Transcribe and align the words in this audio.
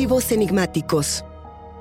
Archivos 0.00 0.32
enigmáticos. 0.32 1.26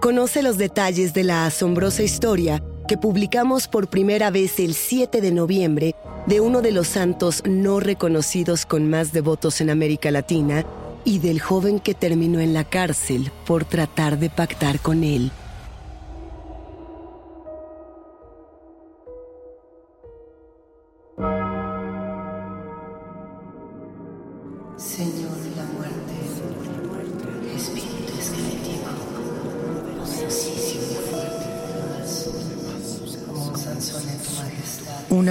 Conoce 0.02 0.44
los 0.44 0.58
detalles 0.58 1.14
de 1.14 1.24
la 1.24 1.46
asombrosa 1.46 2.04
historia 2.04 2.62
que 2.86 2.98
publicamos 2.98 3.70
por 3.70 3.90
primera 3.90 4.30
vez 4.30 4.60
el 4.60 4.74
7 4.74 5.22
de 5.22 5.32
noviembre 5.32 5.96
de 6.28 6.42
uno 6.42 6.62
de 6.62 6.74
los 6.74 6.90
santos 6.90 7.42
no 7.46 7.80
reconocidos 7.80 8.66
con 8.66 8.90
más 8.90 9.14
devotos 9.14 9.62
en 9.62 9.70
América 9.70 10.12
Latina 10.12 10.66
y 11.06 11.20
del 11.20 11.40
joven 11.40 11.80
que 11.80 11.94
terminó 11.94 12.42
en 12.42 12.54
la 12.54 12.66
cárcel 12.66 13.32
por 13.48 13.64
tratar 13.64 14.20
de 14.20 14.30
pactar 14.30 14.82
con 14.82 15.06
él. 15.06 15.32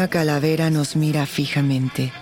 Calavera 0.08 0.70
nos 0.70 0.96
mira 0.96 1.26
fijamente. 1.26 2.12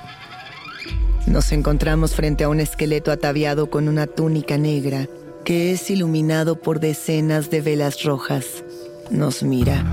Nos 1.27 1.53
encontramos 1.53 2.15
frente 2.15 2.45
a 2.45 2.49
un 2.49 2.61
esqueleto 2.61 3.11
ataviado 3.11 3.71
con 3.71 3.89
una 3.89 4.07
túnica 4.07 4.59
negra 4.59 5.09
que 5.45 5.73
es 5.73 5.91
iluminado 5.91 6.61
por 6.61 6.81
decenas 6.81 7.51
de 7.51 7.61
velas 7.61 8.03
rojas. 8.03 8.65
Nos 9.11 9.43
mira. 9.43 9.85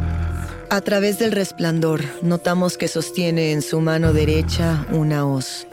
A 0.69 0.81
través 0.81 1.19
del 1.19 1.31
resplandor 1.31 2.01
notamos 2.23 2.77
que 2.77 2.87
sostiene 2.87 3.51
en 3.51 3.61
su 3.61 3.79
mano 3.79 4.13
derecha 4.13 4.87
una 4.91 5.27
hoz, 5.27 5.67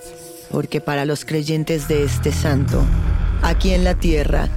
porque 0.51 0.83
para 0.83 1.07
los 1.07 1.25
creyentes 1.25 1.89
de 1.89 2.05
este 2.05 2.33
santo, 2.33 2.83
aquí 3.43 3.73
en 3.73 3.85
la 3.85 3.95
tierra, 3.95 4.49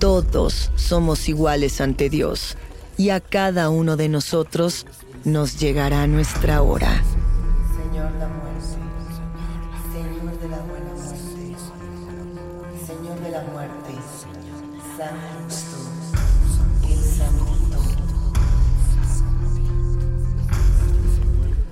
todos 0.00 0.72
somos 0.74 1.28
iguales 1.28 1.80
ante 1.80 2.10
Dios 2.10 2.56
y 2.96 3.10
a 3.10 3.20
cada 3.20 3.70
uno 3.70 3.96
de 3.96 4.08
nosotros 4.08 4.86
nos 5.24 5.58
llegará 5.58 6.06
nuestra 6.06 6.60
hora. 6.62 7.02
Señor 7.74 8.12
la 8.12 8.28
muerte, 8.28 8.76
Señor 9.92 10.38
de 10.38 10.48
la 10.48 10.58
buena 10.58 10.90
muerte, 10.92 11.56
Señor 12.86 13.20
de 13.20 13.30
la 13.30 13.42
muerte, 13.44 13.92
Santo, 14.98 15.76
el 16.88 16.98
Santito. 16.98 17.78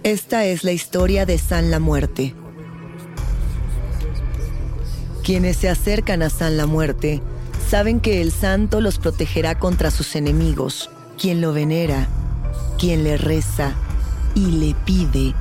Esta 0.03 0.45
es 0.47 0.65
la 0.65 0.73
historia 0.73 1.27
de 1.27 1.37
San 1.37 1.71
la 1.71 1.79
Muerte. 1.79 2.35
Quienes 5.23 5.59
se 5.59 5.69
acercan 5.69 6.23
a 6.23 6.31
San 6.31 6.57
la 6.57 6.67
Muerte 6.67 7.21
saben 7.69 8.01
que 8.01 8.23
el 8.23 8.33
santo 8.33 8.81
los 8.81 8.99
protegerá 8.99 9.59
contra 9.59 9.91
sus 9.91 10.17
enemigos. 10.17 10.91
Quien 11.19 11.41
lo 11.41 11.53
venera, 11.53 12.09
quien 12.83 13.05
le 13.05 13.17
reza 13.17 13.75
y 14.35 14.47
le 14.47 14.75
pide, 14.75 15.37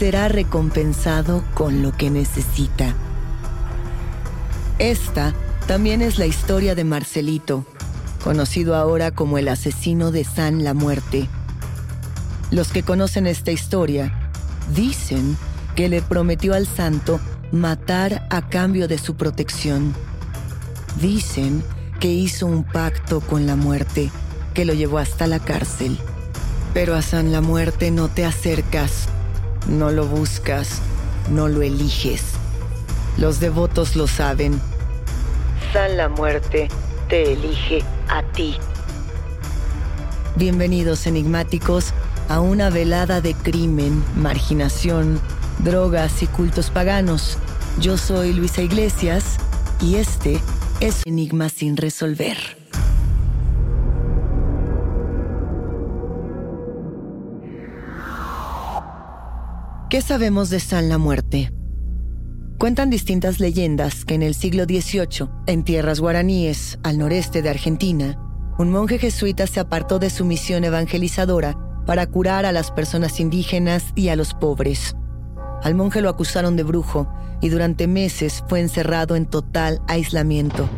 será 0.00 0.26
recompensado 0.26 1.44
con 1.54 1.82
lo 1.82 1.96
que 1.96 2.10
necesita. 2.10 2.96
Esta 4.80 5.32
también 5.68 6.02
es 6.02 6.18
la 6.18 6.26
historia 6.26 6.74
de 6.74 6.82
Marcelito, 6.82 7.64
conocido 8.24 8.74
ahora 8.74 9.12
como 9.12 9.38
el 9.38 9.46
asesino 9.46 10.10
de 10.10 10.24
San 10.24 10.64
la 10.64 10.74
Muerte. 10.74 11.28
Los 12.50 12.72
que 12.72 12.82
conocen 12.82 13.28
esta 13.28 13.52
historia 13.52 14.32
dicen 14.74 15.36
que 15.76 15.88
le 15.88 16.02
prometió 16.02 16.54
al 16.54 16.66
santo 16.66 17.20
matar 17.52 18.26
a 18.30 18.48
cambio 18.48 18.88
de 18.88 18.98
su 18.98 19.14
protección. 19.14 19.94
Dicen 21.00 21.62
que 22.00 22.08
hizo 22.08 22.46
un 22.46 22.64
pacto 22.64 23.20
con 23.20 23.46
la 23.46 23.54
muerte 23.54 24.10
que 24.54 24.64
lo 24.64 24.74
llevó 24.74 24.98
hasta 24.98 25.28
la 25.28 25.38
cárcel. 25.38 25.96
Pero 26.72 26.94
a 26.94 27.02
San 27.02 27.32
la 27.32 27.40
Muerte 27.40 27.90
no 27.90 28.08
te 28.08 28.24
acercas, 28.24 29.08
no 29.68 29.90
lo 29.90 30.06
buscas, 30.06 30.80
no 31.28 31.48
lo 31.48 31.62
eliges. 31.62 32.22
Los 33.18 33.40
devotos 33.40 33.96
lo 33.96 34.06
saben. 34.06 34.60
San 35.72 35.96
la 35.96 36.08
muerte 36.08 36.68
te 37.08 37.32
elige 37.32 37.82
a 38.08 38.22
ti. 38.22 38.56
Bienvenidos 40.36 41.06
enigmáticos 41.06 41.92
a 42.28 42.40
una 42.40 42.70
velada 42.70 43.20
de 43.20 43.34
crimen, 43.34 44.04
marginación, 44.16 45.20
drogas 45.58 46.22
y 46.22 46.28
cultos 46.28 46.70
paganos. 46.70 47.36
Yo 47.80 47.98
soy 47.98 48.32
Luisa 48.32 48.62
Iglesias 48.62 49.38
y 49.80 49.96
este 49.96 50.40
es 50.80 51.04
Enigma 51.04 51.48
sin 51.48 51.76
resolver. 51.76 52.59
¿Qué 59.90 60.02
sabemos 60.02 60.50
de 60.50 60.60
San 60.60 60.88
la 60.88 60.98
Muerte? 60.98 61.52
Cuentan 62.58 62.90
distintas 62.90 63.40
leyendas 63.40 64.04
que 64.04 64.14
en 64.14 64.22
el 64.22 64.36
siglo 64.36 64.62
XVIII, 64.62 65.28
en 65.48 65.64
tierras 65.64 65.98
guaraníes, 65.98 66.78
al 66.84 66.96
noreste 66.96 67.42
de 67.42 67.50
Argentina, 67.50 68.16
un 68.56 68.70
monje 68.70 69.00
jesuita 69.00 69.48
se 69.48 69.58
apartó 69.58 69.98
de 69.98 70.08
su 70.08 70.24
misión 70.24 70.62
evangelizadora 70.62 71.58
para 71.86 72.06
curar 72.06 72.46
a 72.46 72.52
las 72.52 72.70
personas 72.70 73.18
indígenas 73.18 73.86
y 73.96 74.10
a 74.10 74.14
los 74.14 74.32
pobres. 74.32 74.94
Al 75.60 75.74
monje 75.74 76.02
lo 76.02 76.08
acusaron 76.08 76.54
de 76.54 76.62
brujo 76.62 77.12
y 77.40 77.48
durante 77.48 77.88
meses 77.88 78.44
fue 78.46 78.60
encerrado 78.60 79.16
en 79.16 79.26
total 79.26 79.82
aislamiento. 79.88 80.68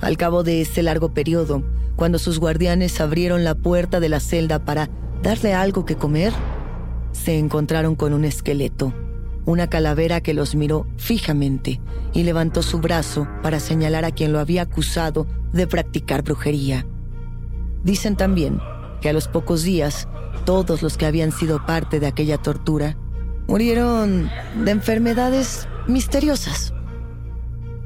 Al 0.00 0.16
cabo 0.16 0.44
de 0.44 0.62
ese 0.62 0.82
largo 0.82 1.12
periodo, 1.12 1.62
cuando 1.94 2.18
sus 2.18 2.38
guardianes 2.38 3.02
abrieron 3.02 3.44
la 3.44 3.54
puerta 3.54 4.00
de 4.00 4.08
la 4.08 4.18
celda 4.18 4.64
para 4.64 4.88
darle 5.22 5.52
algo 5.52 5.84
que 5.84 5.96
comer, 5.96 6.32
se 7.12 7.38
encontraron 7.38 7.94
con 7.94 8.12
un 8.12 8.24
esqueleto, 8.24 8.92
una 9.46 9.68
calavera 9.68 10.20
que 10.20 10.34
los 10.34 10.54
miró 10.54 10.86
fijamente 10.96 11.80
y 12.12 12.22
levantó 12.22 12.62
su 12.62 12.78
brazo 12.78 13.28
para 13.42 13.60
señalar 13.60 14.04
a 14.04 14.10
quien 14.10 14.32
lo 14.32 14.38
había 14.38 14.62
acusado 14.62 15.26
de 15.52 15.66
practicar 15.66 16.22
brujería. 16.22 16.86
Dicen 17.82 18.16
también 18.16 18.60
que 19.00 19.08
a 19.08 19.12
los 19.12 19.28
pocos 19.28 19.62
días, 19.62 20.08
todos 20.44 20.82
los 20.82 20.96
que 20.96 21.06
habían 21.06 21.32
sido 21.32 21.64
parte 21.64 22.00
de 22.00 22.06
aquella 22.06 22.38
tortura 22.38 22.96
murieron 23.48 24.30
de 24.64 24.70
enfermedades 24.70 25.66
misteriosas. 25.88 26.72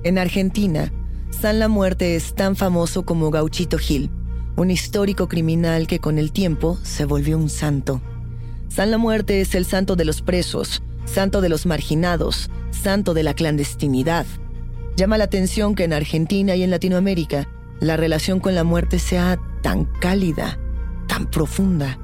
En 0.03 0.19
Argentina, 0.19 0.93
San 1.31 1.59
La 1.59 1.69
Muerte 1.69 2.17
es 2.17 2.35
tan 2.35 2.56
famoso 2.56 3.05
como 3.05 3.31
Gauchito 3.31 3.79
Gil, 3.79 4.11
un 4.56 4.71
histórico 4.71 5.29
criminal 5.29 5.87
que 5.87 5.99
con 5.99 6.19
el 6.19 6.32
tiempo 6.32 6.79
se 6.82 7.05
volvió 7.06 7.38
un 7.38 7.49
santo. 7.49 8.00
San 8.75 8.91
La 8.91 8.99
Muerte 8.99 9.41
es 9.41 9.55
el 9.55 9.67
santo 9.67 9.94
de 9.94 10.05
los 10.05 10.21
presos, 10.21 10.82
santo 11.05 11.41
de 11.41 11.49
los 11.49 11.65
marginados, 11.65 12.50
santo 12.73 13.15
de 13.15 13.23
la 13.23 13.32
clandestinidad. 13.32 14.26
Llama 14.97 15.17
la 15.17 15.23
atención 15.23 15.76
que 15.76 15.85
en 15.85 15.93
Argentina 15.93 16.56
y 16.56 16.65
en 16.65 16.73
Latinoamérica 16.73 17.47
la 17.79 17.97
relación 17.97 18.41
con 18.41 18.56
la 18.56 18.65
muerte 18.65 18.99
sea 18.99 19.38
tan 19.62 19.85
cálida, 19.85 20.59
tan 21.06 21.31
profunda. 21.31 22.00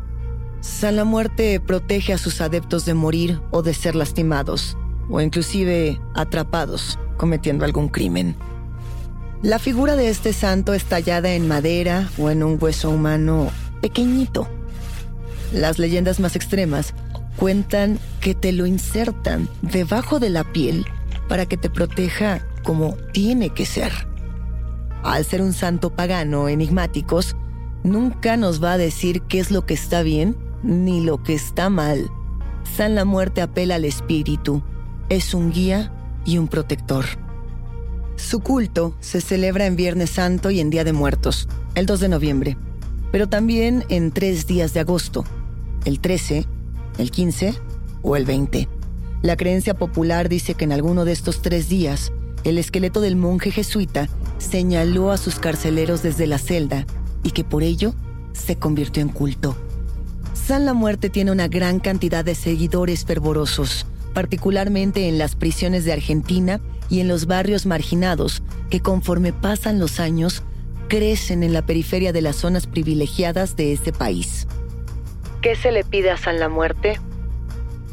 San 0.60 0.94
la 0.94 1.02
Muerte 1.02 1.58
protege 1.58 2.12
a 2.12 2.18
sus 2.18 2.40
adeptos 2.40 2.84
de 2.84 2.94
morir 2.94 3.40
o 3.50 3.62
de 3.62 3.74
ser 3.74 3.96
lastimados, 3.96 4.76
o 5.08 5.20
inclusive 5.20 6.00
atrapados 6.14 7.00
cometiendo 7.16 7.64
algún 7.64 7.88
crimen. 7.88 8.36
La 9.42 9.58
figura 9.58 9.96
de 9.96 10.08
este 10.08 10.32
santo 10.32 10.72
es 10.72 10.84
tallada 10.84 11.32
en 11.32 11.48
madera 11.48 12.08
o 12.16 12.30
en 12.30 12.44
un 12.44 12.58
hueso 12.60 12.90
humano 12.90 13.50
pequeñito. 13.80 14.46
Las 15.52 15.78
leyendas 15.78 16.20
más 16.20 16.36
extremas 16.36 16.94
cuentan 17.36 17.98
que 18.20 18.34
te 18.34 18.52
lo 18.52 18.66
insertan 18.66 19.48
debajo 19.62 20.20
de 20.20 20.30
la 20.30 20.44
piel 20.44 20.86
para 21.28 21.46
que 21.46 21.56
te 21.56 21.70
proteja 21.70 22.40
como 22.62 22.96
tiene 23.12 23.50
que 23.50 23.66
ser. 23.66 23.92
Al 25.02 25.24
ser 25.24 25.42
un 25.42 25.52
santo 25.52 25.90
pagano 25.90 26.48
enigmáticos, 26.48 27.34
nunca 27.82 28.36
nos 28.36 28.62
va 28.62 28.74
a 28.74 28.78
decir 28.78 29.22
qué 29.22 29.40
es 29.40 29.50
lo 29.50 29.64
que 29.64 29.74
está 29.74 30.02
bien 30.02 30.36
ni 30.62 31.02
lo 31.02 31.22
que 31.22 31.34
está 31.34 31.70
mal. 31.70 32.10
San 32.76 32.94
la 32.94 33.04
Muerte 33.04 33.40
apela 33.40 33.76
al 33.76 33.84
espíritu, 33.84 34.62
es 35.08 35.34
un 35.34 35.50
guía 35.50 35.92
y 36.24 36.38
un 36.38 36.48
protector. 36.48 37.06
Su 38.16 38.40
culto 38.40 38.94
se 39.00 39.20
celebra 39.20 39.66
en 39.66 39.76
Viernes 39.76 40.10
Santo 40.10 40.50
y 40.50 40.60
en 40.60 40.68
Día 40.68 40.84
de 40.84 40.92
Muertos, 40.92 41.48
el 41.74 41.86
2 41.86 42.00
de 42.00 42.08
noviembre, 42.08 42.56
pero 43.10 43.28
también 43.28 43.84
en 43.88 44.12
tres 44.12 44.46
días 44.46 44.74
de 44.74 44.80
agosto, 44.80 45.24
el 45.84 46.00
13, 46.00 46.46
el 46.98 47.10
15 47.10 47.54
o 48.02 48.16
el 48.16 48.24
20. 48.24 48.68
La 49.22 49.36
creencia 49.36 49.74
popular 49.74 50.28
dice 50.28 50.54
que 50.54 50.64
en 50.64 50.72
alguno 50.72 51.04
de 51.04 51.12
estos 51.12 51.42
tres 51.42 51.68
días, 51.68 52.12
el 52.44 52.56
esqueleto 52.58 53.00
del 53.00 53.16
monje 53.16 53.50
jesuita 53.50 54.08
señaló 54.38 55.10
a 55.10 55.18
sus 55.18 55.38
carceleros 55.38 56.02
desde 56.02 56.26
la 56.26 56.38
celda 56.38 56.86
y 57.22 57.32
que 57.32 57.44
por 57.44 57.62
ello 57.62 57.94
se 58.32 58.56
convirtió 58.56 59.02
en 59.02 59.10
culto. 59.10 59.56
San 60.32 60.64
la 60.64 60.72
Muerte 60.72 61.10
tiene 61.10 61.32
una 61.32 61.48
gran 61.48 61.80
cantidad 61.80 62.24
de 62.24 62.34
seguidores 62.34 63.04
fervorosos, 63.04 63.86
particularmente 64.14 65.08
en 65.08 65.18
las 65.18 65.36
prisiones 65.36 65.84
de 65.84 65.92
Argentina 65.92 66.60
y 66.88 67.00
en 67.00 67.08
los 67.08 67.26
barrios 67.26 67.66
marginados, 67.66 68.42
que 68.70 68.80
conforme 68.80 69.32
pasan 69.32 69.78
los 69.78 70.00
años, 70.00 70.42
crecen 70.88 71.42
en 71.42 71.52
la 71.52 71.64
periferia 71.64 72.12
de 72.12 72.22
las 72.22 72.36
zonas 72.36 72.66
privilegiadas 72.66 73.54
de 73.54 73.72
este 73.72 73.92
país. 73.92 74.48
¿Qué 75.42 75.56
se 75.56 75.72
le 75.72 75.84
pide 75.84 76.10
a 76.10 76.18
San 76.18 76.38
la 76.38 76.50
Muerte? 76.50 77.00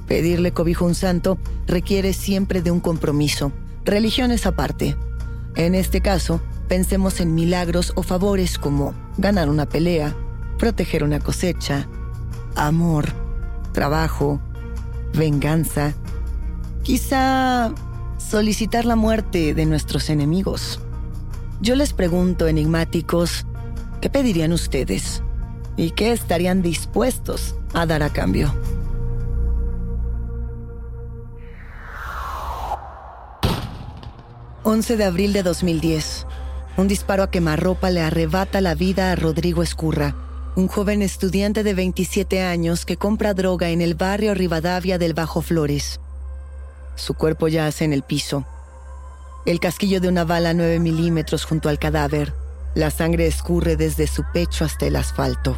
Pedirle 0.05 0.51
cobijo 0.51 0.83
a 0.83 0.89
un 0.89 0.95
santo 0.95 1.37
requiere 1.65 2.11
siempre 2.11 2.61
de 2.61 2.71
un 2.71 2.81
compromiso, 2.81 3.53
religiones 3.85 4.45
aparte. 4.45 4.97
En 5.55 5.73
este 5.73 6.01
caso, 6.01 6.41
pensemos 6.67 7.21
en 7.21 7.35
milagros 7.35 7.93
o 7.95 8.03
favores 8.03 8.57
como 8.57 8.93
ganar 9.17 9.49
una 9.49 9.65
pelea, 9.65 10.13
proteger 10.57 11.05
una 11.05 11.19
cosecha, 11.19 11.87
amor, 12.55 13.05
trabajo, 13.71 14.41
venganza, 15.13 15.93
quizá 16.83 17.73
solicitar 18.17 18.83
la 18.83 18.97
muerte 18.97 19.53
de 19.53 19.65
nuestros 19.65 20.09
enemigos. 20.09 20.81
Yo 21.61 21.75
les 21.75 21.93
pregunto, 21.93 22.47
enigmáticos, 22.47 23.45
¿qué 24.01 24.09
pedirían 24.09 24.51
ustedes? 24.51 25.23
¿Y 25.77 25.91
qué 25.91 26.11
estarían 26.11 26.61
dispuestos 26.61 27.55
a 27.73 27.85
dar 27.85 28.03
a 28.03 28.09
cambio? 28.09 28.53
...11 34.63 34.97
de 34.97 35.05
abril 35.05 35.31
de 35.31 35.43
2010... 35.43 36.25
Un 36.77 36.87
disparo 36.87 37.23
a 37.23 37.31
quemarropa 37.31 37.89
le 37.89 38.01
arrebata 38.01 38.61
la 38.61 38.75
vida 38.75 39.11
a 39.11 39.15
Rodrigo 39.15 39.63
Escurra, 39.63 40.15
un 40.55 40.67
joven 40.67 41.01
estudiante 41.01 41.63
de 41.63 41.73
27 41.73 42.43
años 42.43 42.85
que 42.85 42.97
compra 42.97 43.33
droga 43.33 43.69
en 43.69 43.81
el 43.81 43.95
barrio 43.95 44.35
Rivadavia 44.35 44.99
del 44.99 45.15
Bajo 45.15 45.41
Flores. 45.41 45.99
Su 46.95 47.15
cuerpo 47.15 47.47
yace 47.47 47.83
en 47.83 47.93
el 47.93 48.03
piso. 48.03 48.45
El 49.47 49.59
casquillo 49.59 49.99
de 50.01 50.07
una 50.07 50.23
bala 50.23 50.53
9 50.53 50.79
milímetros 50.79 51.45
junto 51.45 51.67
al 51.67 51.79
cadáver. 51.79 52.35
La 52.75 52.91
sangre 52.91 53.25
escurre 53.25 53.75
desde 53.75 54.05
su 54.05 54.23
pecho 54.31 54.63
hasta 54.63 54.85
el 54.85 54.97
asfalto. 54.97 55.57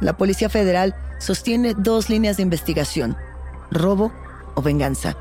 La 0.00 0.16
Policía 0.16 0.48
Federal 0.48 0.94
sostiene 1.18 1.74
dos 1.74 2.10
líneas 2.10 2.36
de 2.36 2.42
investigación, 2.42 3.16
robo 3.70 4.12
o 4.54 4.62
venganza. 4.62 5.16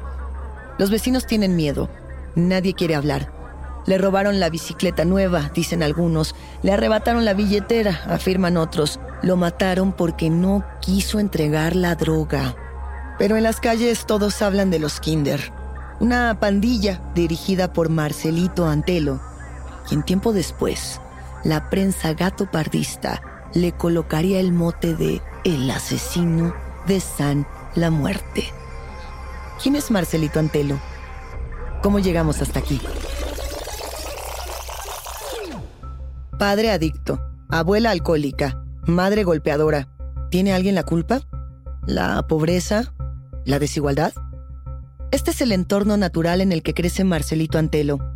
Los 0.77 0.89
vecinos 0.89 1.25
tienen 1.25 1.55
miedo. 1.55 1.89
Nadie 2.35 2.73
quiere 2.73 2.95
hablar. 2.95 3.31
Le 3.85 3.97
robaron 3.97 4.39
la 4.39 4.49
bicicleta 4.49 5.05
nueva, 5.05 5.51
dicen 5.53 5.83
algunos. 5.83 6.35
Le 6.63 6.73
arrebataron 6.73 7.23
la 7.23 7.33
billetera, 7.33 8.01
afirman 8.07 8.57
otros. 8.57 8.99
Lo 9.21 9.37
mataron 9.37 9.93
porque 9.93 10.29
no 10.29 10.65
quiso 10.81 11.19
entregar 11.19 11.75
la 11.75 11.95
droga. 11.95 12.55
Pero 13.17 13.37
en 13.37 13.43
las 13.43 13.61
calles 13.61 14.05
todos 14.05 14.41
hablan 14.41 14.71
de 14.71 14.79
los 14.79 14.99
Kinder. 14.99 15.53
Una 16.01 16.37
pandilla 16.37 16.99
dirigida 17.13 17.71
por 17.71 17.87
Marcelito 17.87 18.67
Antelo, 18.67 19.21
quien 19.87 20.03
tiempo 20.03 20.33
después, 20.33 20.99
la 21.45 21.69
prensa 21.69 22.13
gato 22.13 22.51
pardista 22.51 23.21
le 23.55 23.71
colocaría 23.71 24.39
el 24.39 24.51
mote 24.51 24.95
de 24.95 25.21
el 25.45 25.71
asesino 25.71 26.53
de 26.85 26.99
San 26.99 27.47
La 27.73 27.89
Muerte. 27.89 28.43
¿Quién 29.63 29.77
es 29.77 29.89
Marcelito 29.89 30.39
Antelo? 30.39 30.77
¿Cómo 31.81 31.99
llegamos 31.99 32.41
hasta 32.41 32.59
aquí? 32.59 32.81
Padre 36.37 36.71
adicto, 36.71 37.21
abuela 37.49 37.91
alcohólica, 37.91 38.61
madre 38.85 39.23
golpeadora. 39.23 39.87
¿Tiene 40.29 40.53
alguien 40.53 40.75
la 40.75 40.83
culpa? 40.83 41.21
¿La 41.87 42.27
pobreza? 42.27 42.93
¿La 43.45 43.57
desigualdad? 43.57 44.11
Este 45.11 45.31
es 45.31 45.39
el 45.39 45.53
entorno 45.53 45.95
natural 45.95 46.41
en 46.41 46.51
el 46.51 46.61
que 46.61 46.73
crece 46.73 47.05
Marcelito 47.05 47.57
Antelo. 47.57 48.14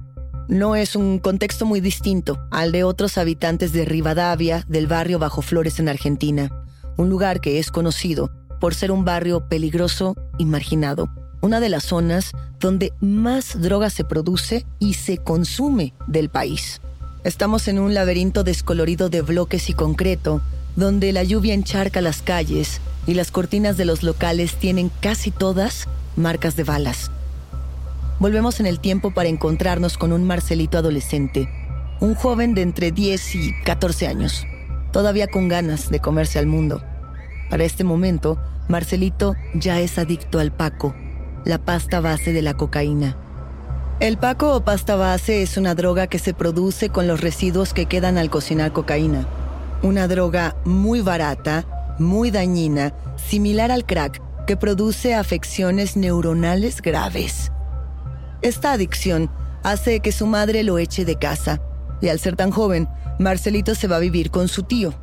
No 0.50 0.75
es 0.75 0.96
un 0.96 1.20
contexto 1.20 1.68
muy 1.68 1.79
distinto 1.79 2.39
al 2.50 2.72
de 2.72 2.84
otros 2.84 3.20
habitantes 3.20 3.72
de 3.72 3.86
Rivadavia, 3.86 4.65
del 4.68 4.88
barrio 4.88 5.20
Bajo 5.20 5.44
Flores 5.44 5.79
en 5.79 5.88
Argentina, 5.88 6.65
un 6.98 7.08
lugar 7.08 7.39
que 7.39 7.60
es 7.60 7.70
conocido 7.70 8.32
por 8.60 8.74
ser 8.74 8.91
un 8.91 9.06
barrio 9.06 9.48
peligroso 9.48 10.15
y 10.39 10.46
marginado, 10.46 11.08
una 11.41 11.60
de 11.60 11.70
las 11.70 11.84
zonas 11.84 12.32
donde 12.60 12.94
más 13.00 13.62
droga 13.62 13.91
se 13.91 14.03
produce 14.03 14.65
y 14.79 14.96
se 14.96 15.20
consume 15.20 15.94
del 16.08 16.29
país. 16.29 16.82
Estamos 17.24 17.68
en 17.68 17.77
un 17.77 17.94
laberinto 17.94 18.44
descolorido 18.44 19.10
de 19.10 19.22
bloques 19.22 19.70
y 19.70 19.74
concreto, 19.74 20.41
donde 20.75 21.13
la 21.13 21.24
lluvia 21.24 21.53
encharca 21.53 22.01
las 22.01 22.24
calles 22.24 22.82
y 23.06 23.13
las 23.13 23.29
cortinas 23.29 23.77
de 23.77 23.86
los 23.86 24.01
locales 24.01 24.56
tienen 24.56 24.89
casi 25.00 25.29
todas 25.29 25.88
marcas 26.15 26.56
de 26.56 26.63
balas. 26.63 27.12
Volvemos 28.19 28.59
en 28.59 28.65
el 28.65 28.81
tiempo 28.81 29.11
para 29.11 29.29
encontrarnos 29.29 29.97
con 29.97 30.11
un 30.11 30.25
Marcelito 30.25 30.77
adolescente, 30.77 31.49
un 32.01 32.15
joven 32.15 32.53
de 32.53 32.63
entre 32.63 32.91
10 32.91 33.35
y 33.35 33.53
14 33.63 34.07
años, 34.07 34.45
todavía 34.91 35.27
con 35.27 35.47
ganas 35.47 35.89
de 35.89 36.01
comerse 36.01 36.38
al 36.38 36.45
mundo. 36.45 36.83
Para 37.49 37.63
este 37.63 37.85
momento, 37.85 38.38
Marcelito 38.67 39.35
ya 39.53 39.79
es 39.79 39.97
adicto 39.97 40.39
al 40.39 40.51
paco, 40.51 40.93
la 41.45 41.59
pasta 41.59 42.01
base 42.01 42.33
de 42.33 42.41
la 42.41 42.55
cocaína, 42.55 43.15
El 44.01 44.17
paco 44.17 44.53
o 44.53 44.65
pasta 44.65 44.95
base 44.95 45.41
es 45.41 45.55
una 45.55 45.73
droga 45.73 46.07
que 46.07 46.19
se 46.19 46.33
produce 46.33 46.89
con 46.89 47.07
los 47.07 47.21
residuos 47.21 47.73
que 47.73 47.85
quedan 47.85 48.17
al 48.17 48.29
cocinar 48.29 48.73
cocaína. 48.73 49.27
Una 49.81 50.07
droga 50.07 50.57
muy 50.65 50.99
barata, 51.01 51.95
muy 51.99 52.31
dañina, 52.31 52.93
similar 53.15 53.71
al 53.71 53.85
crack, 53.85 54.21
que 54.45 54.57
produce 54.57 55.15
afecciones 55.15 55.95
neuronales 55.95 56.81
graves. 56.81 57.51
Esta 58.41 58.72
adicción 58.72 59.29
hace 59.63 60.00
que 60.00 60.12
su 60.12 60.25
madre 60.25 60.63
lo 60.63 60.77
eche 60.77 61.03
de 61.03 61.17
casa, 61.17 61.62
y 62.01 62.08
al 62.08 62.19
ser 62.19 62.36
tan 62.38 62.51
joven, 62.51 62.88
Marcelito 63.19 63.75
se 63.75 63.88
va 63.88 63.98
a 63.98 64.00
vivir 64.00 64.31
con 64.31 64.48
su 64.48 64.63
tío. 64.63 64.93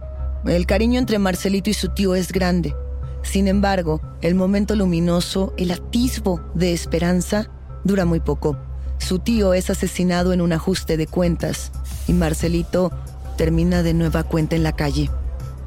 El 0.46 0.64
cariño 0.64 0.98
entre 0.98 1.18
Marcelito 1.18 1.68
y 1.68 1.74
su 1.74 1.88
tío 1.88 2.14
es 2.14 2.32
grande. 2.32 2.74
Sin 3.22 3.48
embargo, 3.48 4.00
el 4.22 4.34
momento 4.34 4.74
luminoso, 4.74 5.52
el 5.58 5.70
atisbo 5.70 6.40
de 6.54 6.72
esperanza, 6.72 7.50
dura 7.84 8.06
muy 8.06 8.20
poco. 8.20 8.56
Su 8.98 9.18
tío 9.18 9.52
es 9.52 9.68
asesinado 9.68 10.32
en 10.32 10.40
un 10.40 10.52
ajuste 10.52 10.96
de 10.96 11.06
cuentas 11.06 11.72
y 12.08 12.14
Marcelito 12.14 12.90
termina 13.36 13.82
de 13.82 13.92
nueva 13.92 14.22
cuenta 14.22 14.56
en 14.56 14.62
la 14.62 14.72
calle. 14.72 15.10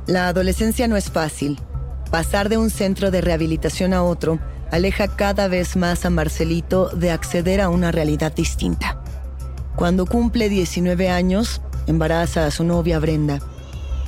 La 0.07 0.27
adolescencia 0.27 0.87
no 0.87 0.97
es 0.97 1.11
fácil. 1.11 1.59
Pasar 2.11 2.49
de 2.49 2.57
un 2.57 2.69
centro 2.69 3.11
de 3.11 3.21
rehabilitación 3.21 3.93
a 3.93 4.03
otro 4.03 4.39
aleja 4.71 5.07
cada 5.07 5.47
vez 5.47 5.75
más 5.75 6.05
a 6.05 6.09
Marcelito 6.09 6.89
de 6.89 7.11
acceder 7.11 7.61
a 7.61 7.69
una 7.69 7.91
realidad 7.91 8.33
distinta. 8.33 9.01
Cuando 9.75 10.05
cumple 10.05 10.49
19 10.49 11.09
años, 11.09 11.61
embaraza 11.87 12.45
a 12.45 12.51
su 12.51 12.63
novia 12.63 12.99
Brenda. 12.99 13.39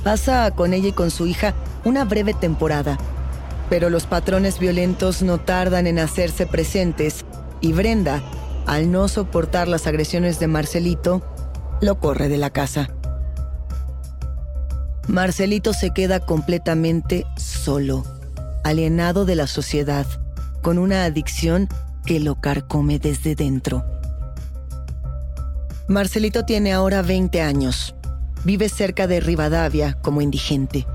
Pasa 0.02 0.50
con 0.50 0.74
ella 0.74 0.88
y 0.88 0.92
con 0.92 1.10
su 1.10 1.26
hija 1.26 1.54
una 1.84 2.04
breve 2.04 2.34
temporada, 2.34 2.98
pero 3.70 3.88
los 3.88 4.06
patrones 4.06 4.58
violentos 4.58 5.22
no 5.22 5.38
tardan 5.38 5.86
en 5.86 5.98
hacerse 5.98 6.46
presentes 6.46 7.24
y 7.60 7.72
Brenda 7.72 8.20
al 8.66 8.90
no 8.90 9.08
soportar 9.08 9.68
las 9.68 9.86
agresiones 9.86 10.38
de 10.38 10.46
Marcelito, 10.48 11.22
lo 11.80 11.98
corre 11.98 12.28
de 12.28 12.38
la 12.38 12.50
casa. 12.50 12.90
Marcelito 15.08 15.72
se 15.72 15.90
queda 15.90 16.20
completamente 16.20 17.26
solo, 17.36 18.04
alienado 18.64 19.24
de 19.24 19.36
la 19.36 19.46
sociedad, 19.46 20.06
con 20.62 20.78
una 20.78 21.04
adicción 21.04 21.68
que 22.06 22.20
lo 22.20 22.40
carcome 22.40 22.98
desde 22.98 23.34
dentro. 23.34 23.84
Marcelito 25.88 26.44
tiene 26.44 26.72
ahora 26.72 27.02
20 27.02 27.42
años. 27.42 27.94
Vive 28.44 28.68
cerca 28.68 29.06
de 29.06 29.20
Rivadavia 29.20 29.94
como 30.02 30.20
indigente. 30.20 30.86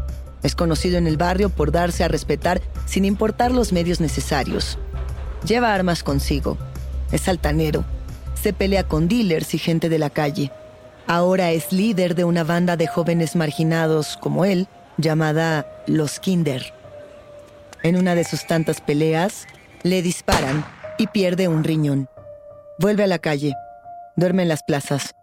Es 0.44 0.56
conocido 0.56 0.98
en 0.98 1.08
el 1.08 1.18
barrio 1.18 1.50
por 1.50 1.72
darse 1.72 2.04
a 2.04 2.08
respetar 2.08 2.62
sin 2.86 3.06
importar 3.06 3.52
los 3.52 3.74
medios 3.74 4.00
necesarios. 4.00 4.78
Lleva 5.46 5.74
armas 5.74 6.04
consigo 6.04 6.58
es 7.12 7.28
altanero, 7.28 7.86
se 8.42 8.54
pelea 8.54 8.84
con 8.84 9.08
dealers 9.08 9.54
y 9.54 9.58
gente 9.58 9.90
de 9.90 10.00
la 10.00 10.10
calle. 10.10 10.52
Ahora 11.08 11.52
es 11.52 11.72
líder 11.72 12.16
de 12.16 12.26
una 12.26 12.44
banda 12.44 12.76
de 12.76 12.86
jóvenes 12.86 13.38
marginados 13.38 14.18
como 14.18 14.44
él, 14.44 14.68
llamada 14.98 15.66
Los 15.88 16.20
Kinder. 16.20 16.74
En 17.82 17.96
una 17.96 18.14
de 18.14 18.26
sus 18.26 18.46
tantas 18.46 18.82
peleas, 18.82 19.48
le 19.84 20.02
disparan 20.02 20.66
y 20.98 21.08
pierde 21.08 21.48
un 21.48 21.64
riñón. 21.64 22.10
Vuelve 22.78 23.06
a 23.06 23.08
la 23.08 23.20
calle, 23.20 23.54
duerme 24.18 24.44
en 24.44 24.50
las 24.50 24.64
plazas. 24.64 25.16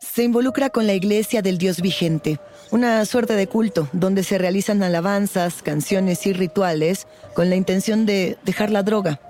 Se 0.00 0.24
involucra 0.24 0.70
con 0.70 0.88
la 0.88 0.94
iglesia 0.94 1.40
del 1.40 1.58
Dios 1.58 1.80
vigente, 1.80 2.40
una 2.72 3.04
suerte 3.04 3.34
de 3.34 3.46
culto 3.46 3.88
donde 3.92 4.24
se 4.24 4.38
realizan 4.38 4.82
alabanzas, 4.82 5.62
canciones 5.62 6.26
y 6.26 6.32
rituales 6.32 7.06
con 7.34 7.48
la 7.48 7.54
intención 7.54 8.06
de 8.06 8.38
dejar 8.44 8.70
la 8.70 8.82
droga. 8.82 9.20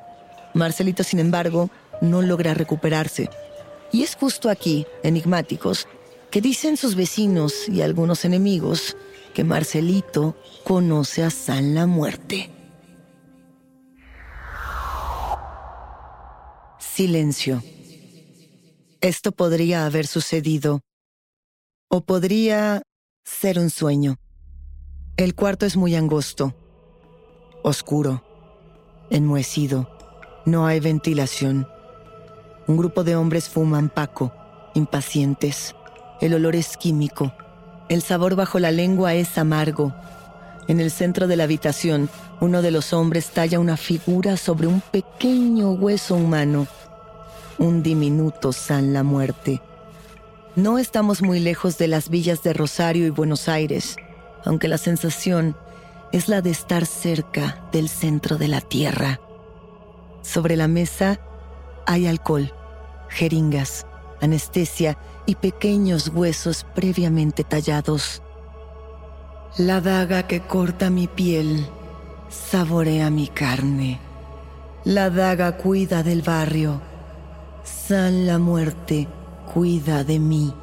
Marcelito, 0.55 1.05
sin 1.05 1.19
embargo, 1.19 1.69
no 2.01 2.23
logra 2.23 2.55
recuperarse. 2.55 3.29
Y 3.93 4.03
es 4.03 4.17
justo 4.17 4.51
aquí, 4.51 4.87
enigmáticos, 5.03 5.87
que 6.31 6.41
dicen 6.41 6.77
sus 6.77 6.95
vecinos 6.95 7.69
y 7.69 7.83
algunos 7.83 8.25
enemigos 8.25 8.97
que 9.35 9.45
Marcelito 9.45 10.37
conoce 10.65 11.23
a 11.23 11.31
San 11.31 11.75
la 11.75 11.87
Muerte. 11.87 12.51
Silencio. 16.79 17.63
Esto 19.01 19.33
podría 19.33 19.87
haber 19.87 20.07
sucedido 20.07 20.81
o 21.89 22.01
podría 22.01 22.83
ser 23.25 23.59
un 23.59 23.71
sueño. 23.71 24.17
El 25.17 25.35
cuarto 25.35 25.67
es 25.67 25.77
muy 25.77 25.95
angosto, 25.95 26.55
oscuro, 27.63 28.25
enmohecido. 29.11 29.89
No 30.45 30.67
hay 30.67 30.81
ventilación. 30.81 31.69
Un 32.67 32.77
grupo 32.77 33.05
de 33.05 33.17
hombres 33.17 33.49
fuman 33.49 33.89
paco, 33.89 34.33
impacientes. 34.75 35.75
El 36.21 36.35
olor 36.35 36.57
es 36.57 36.77
químico. 36.77 37.33
El 37.89 38.03
sabor 38.03 38.35
bajo 38.35 38.59
la 38.59 38.71
lengua 38.71 39.15
es 39.15 39.39
amargo. 39.39 39.95
En 40.67 40.81
el 40.81 40.91
centro 40.91 41.27
de 41.27 41.37
la 41.37 41.45
habitación, 41.45 42.11
uno 42.41 42.61
de 42.61 42.71
los 42.71 42.93
hombres 42.93 43.31
talla 43.31 43.59
una 43.59 43.77
figura 43.77 44.37
sobre 44.37 44.67
un 44.67 44.81
pequeño 44.81 45.71
hueso 45.73 46.17
humano. 46.17 46.67
Un 47.59 47.83
diminuto 47.83 48.53
San 48.53 48.93
la 48.93 49.03
Muerte. 49.03 49.63
No 50.57 50.79
estamos 50.79 51.23
muy 51.23 51.41
lejos 51.41 51.79
de 51.79 51.89
las 51.89 52.09
villas 52.09 52.43
de 52.43 52.53
Rosario 52.53 53.07
y 53.07 53.11
Buenos 53.11 53.49
Aires, 53.49 53.97
aunque 54.45 54.69
la 54.69 54.79
sensación 54.79 55.57
es 56.13 56.29
la 56.29 56.43
de 56.43 56.51
estar 56.51 56.85
cerca 56.85 57.65
del 57.73 57.89
centro 57.89 58.39
de 58.39 58.49
la 58.49 58.61
Tierra. 58.61 59.21
Sobre 60.23 60.57
la 60.57 60.69
mesa 60.69 61.21
hay 61.87 62.07
alcohol 62.07 62.53
jeringas, 63.09 63.87
anestesia 64.21 64.99
y 65.27 65.35
pequeños 65.37 66.09
huesos 66.09 66.67
previamente 66.75 67.45
tallados. 67.45 68.23
La 69.57 69.81
daga 69.81 70.27
que 70.27 70.41
corta 70.41 70.91
mi 70.91 71.07
piel 71.07 71.67
saborea 72.29 73.11
mi 73.11 73.29
carne. 73.29 74.01
La 74.85 75.11
daga 75.11 75.57
cuida 75.57 76.03
del 76.03 76.23
barrio. 76.23 76.81
San 77.65 78.27
la 78.27 78.39
muerte 78.39 79.09
cuida 79.53 80.05
de 80.05 80.19
mí. 80.19 80.55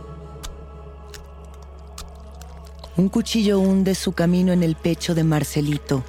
Un 2.97 3.09
cuchillo 3.09 3.59
hunde 3.59 3.93
su 3.93 4.13
camino 4.13 4.53
en 4.53 4.63
el 4.63 4.75
pecho 4.75 5.13
de 5.13 5.23
Marcelito. 5.23 6.03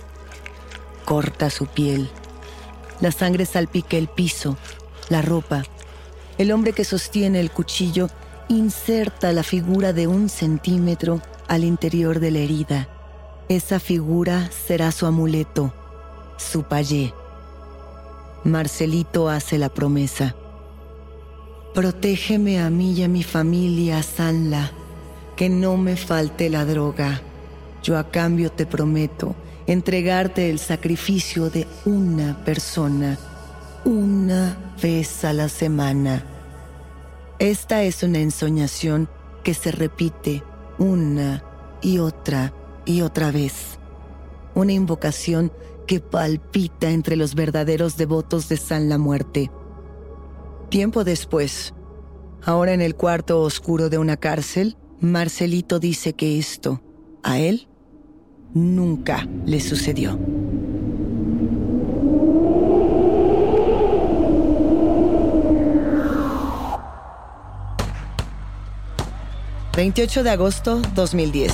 Corta 1.05 1.51
su 1.51 1.67
piel. 1.67 2.09
La 3.01 3.13
sangre 3.13 3.45
salpica 3.45 3.97
el 3.97 4.09
piso, 4.09 4.57
la 5.09 5.21
ropa 5.21 5.65
el 6.39 6.53
hombre 6.53 6.73
que 6.73 6.85
sostiene 6.85 7.41
el 7.41 7.51
cuchillo 7.51 8.09
inserta 8.49 9.33
la 9.33 9.43
figura 9.43 9.93
de 9.93 10.07
un 10.07 10.29
centímetro 10.29 11.21
al 11.49 11.65
interior 11.65 12.21
de 12.21 12.31
la 12.31 12.39
herida. 12.41 12.89
Esa 13.49 13.81
figura 13.81 14.51
será 14.67 14.93
su 14.93 15.07
amuleto, 15.07 15.73
su 16.37 16.65
payé. 16.65 17.15
Marcelito 18.45 19.29
hace 19.29 19.59
la 19.59 19.69
promesa. 19.69 20.35
Protégeme 21.75 22.61
a 22.61 22.71
mí 22.71 22.93
y 22.93 23.03
a 23.03 23.09
mi 23.09 23.23
familia, 23.23 24.03
Sanla, 24.03 24.73
que 25.37 25.49
no 25.49 25.77
me 25.77 25.97
falte 25.97 26.49
la 26.49 26.65
droga. 26.65 27.21
Yo 27.83 27.99
a 27.99 28.11
cambio 28.11 28.51
te 28.51 28.67
prometo 28.67 29.35
entregarte 29.67 30.51
el 30.51 30.59
sacrificio 30.59 31.51
de 31.51 31.67
una 31.85 32.45
persona 32.45 33.19
una 33.87 34.75
vez 34.83 35.25
a 35.25 35.33
la 35.33 35.49
semana. 35.49 36.25
Esta 37.39 37.85
es 37.85 38.03
una 38.03 38.19
ensoñación 38.19 39.09
que 39.45 39.55
se 39.55 39.71
repite 39.71 40.43
una 40.77 41.45
y 41.83 41.99
otra 41.99 42.53
y 42.85 43.03
otra 43.03 43.31
vez. 43.31 43.79
Una 44.57 44.73
invocación 44.73 45.53
que 45.87 46.01
palpita 46.01 46.91
entre 46.91 47.15
los 47.15 47.37
verdaderos 47.37 47.97
devotos 47.97 48.49
de 48.49 48.57
San 48.57 48.89
la 48.89 48.99
Muerte. 48.99 49.53
Tiempo 50.69 51.05
después, 51.05 51.73
ahora 52.45 52.73
en 52.73 52.83
el 52.83 52.97
cuarto 52.97 53.41
oscuro 53.41 53.89
de 53.89 53.99
una 53.99 54.17
cárcel, 54.17 54.77
Marcelito 54.99 55.79
dice 55.79 56.13
que 56.15 56.41
esto, 56.41 56.83
a 57.23 57.39
él, 57.39 57.69
nunca 58.53 59.29
le 59.45 59.61
sucedió. 59.61 60.19
28 69.77 70.23
de 70.23 70.31
agosto 70.31 70.81
2010. 70.95 71.53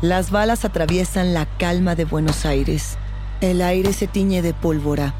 Las 0.00 0.30
balas 0.30 0.64
atraviesan 0.64 1.34
la 1.34 1.44
calma 1.44 1.94
de 1.94 2.06
Buenos 2.06 2.46
Aires. 2.46 2.96
El 3.42 3.60
aire 3.60 3.92
se 3.92 4.06
tiñe 4.06 4.40
de 4.40 4.54
pólvora. 4.54 5.14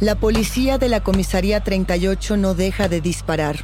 La 0.00 0.16
policía 0.16 0.76
de 0.76 0.90
la 0.90 1.02
comisaría 1.02 1.64
38 1.64 2.36
no 2.36 2.52
deja 2.52 2.88
de 2.88 3.00
disparar. 3.00 3.56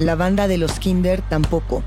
La 0.00 0.16
banda 0.16 0.48
de 0.48 0.58
los 0.58 0.80
Kinder 0.80 1.22
tampoco. 1.22 1.84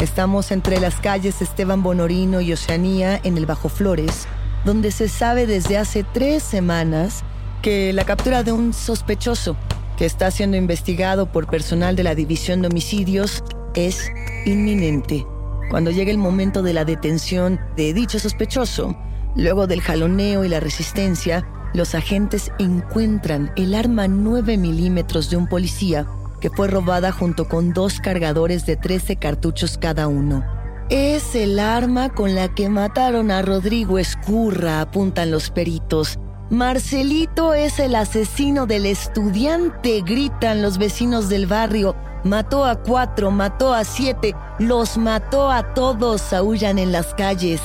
Estamos 0.00 0.50
entre 0.52 0.80
las 0.80 0.96
calles 0.96 1.40
Esteban 1.40 1.82
Bonorino 1.82 2.42
y 2.42 2.52
Oceanía 2.52 3.18
en 3.24 3.38
el 3.38 3.46
Bajo 3.46 3.70
Flores, 3.70 4.28
donde 4.66 4.90
se 4.90 5.08
sabe 5.08 5.46
desde 5.46 5.78
hace 5.78 6.04
tres 6.04 6.42
semanas 6.42 7.22
que 7.62 7.94
la 7.94 8.04
captura 8.04 8.42
de 8.42 8.52
un 8.52 8.74
sospechoso, 8.74 9.56
que 9.96 10.04
está 10.04 10.30
siendo 10.30 10.58
investigado 10.58 11.32
por 11.32 11.46
personal 11.46 11.96
de 11.96 12.02
la 12.02 12.14
División 12.14 12.60
de 12.60 12.68
Homicidios, 12.68 13.42
es 13.76 14.10
inminente. 14.44 15.24
Cuando 15.70 15.90
llegue 15.90 16.10
el 16.10 16.18
momento 16.18 16.62
de 16.62 16.72
la 16.72 16.84
detención 16.84 17.60
de 17.76 17.92
dicho 17.92 18.18
sospechoso, 18.18 18.96
luego 19.36 19.66
del 19.66 19.80
jaloneo 19.80 20.44
y 20.44 20.48
la 20.48 20.60
resistencia, 20.60 21.46
los 21.74 21.94
agentes 21.94 22.50
encuentran 22.58 23.52
el 23.56 23.74
arma 23.74 24.08
9 24.08 24.56
milímetros 24.56 25.30
de 25.30 25.36
un 25.36 25.46
policía 25.46 26.06
que 26.40 26.50
fue 26.50 26.68
robada 26.68 27.12
junto 27.12 27.48
con 27.48 27.72
dos 27.72 28.00
cargadores 28.00 28.66
de 28.66 28.76
13 28.76 29.16
cartuchos 29.16 29.78
cada 29.78 30.08
uno. 30.08 30.44
Es 30.88 31.34
el 31.34 31.58
arma 31.58 32.10
con 32.10 32.34
la 32.34 32.54
que 32.54 32.68
mataron 32.68 33.30
a 33.30 33.42
Rodrigo 33.42 33.98
Escurra, 33.98 34.80
apuntan 34.80 35.30
los 35.30 35.50
peritos. 35.50 36.18
Marcelito 36.48 37.54
es 37.54 37.80
el 37.80 37.96
asesino 37.96 38.66
del 38.66 38.86
estudiante, 38.86 40.02
gritan 40.02 40.62
los 40.62 40.78
vecinos 40.78 41.28
del 41.28 41.46
barrio. 41.46 41.96
Mató 42.26 42.64
a 42.64 42.74
cuatro, 42.74 43.30
mató 43.30 43.72
a 43.72 43.84
siete, 43.84 44.34
los 44.58 44.98
mató 44.98 45.48
a 45.48 45.74
todos, 45.74 46.32
aullan 46.32 46.80
en 46.80 46.90
las 46.90 47.14
calles. 47.14 47.60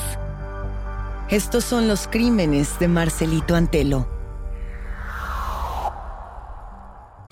Estos 1.28 1.64
son 1.64 1.88
los 1.88 2.06
crímenes 2.06 2.78
de 2.78 2.86
Marcelito 2.86 3.56
Antelo. 3.56 4.06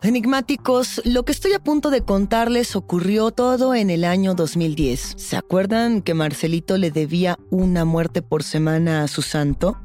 Enigmáticos, 0.00 1.02
lo 1.04 1.24
que 1.24 1.32
estoy 1.32 1.54
a 1.54 1.58
punto 1.58 1.90
de 1.90 2.02
contarles 2.02 2.76
ocurrió 2.76 3.32
todo 3.32 3.74
en 3.74 3.90
el 3.90 4.04
año 4.04 4.34
2010. 4.34 5.14
¿Se 5.16 5.36
acuerdan 5.36 6.02
que 6.02 6.14
Marcelito 6.14 6.78
le 6.78 6.92
debía 6.92 7.36
una 7.50 7.84
muerte 7.84 8.22
por 8.22 8.44
semana 8.44 9.02
a 9.02 9.08
su 9.08 9.22
santo? 9.22 9.76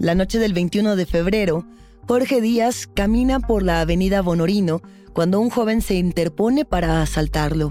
La 0.00 0.16
noche 0.16 0.40
del 0.40 0.54
21 0.54 0.96
de 0.96 1.06
febrero, 1.06 1.66
Jorge 2.08 2.40
Díaz 2.40 2.88
camina 2.92 3.38
por 3.38 3.62
la 3.62 3.80
avenida 3.80 4.22
Bonorino 4.22 4.82
cuando 5.12 5.38
un 5.38 5.50
joven 5.50 5.82
se 5.82 5.94
interpone 5.94 6.64
para 6.64 7.00
asaltarlo. 7.00 7.70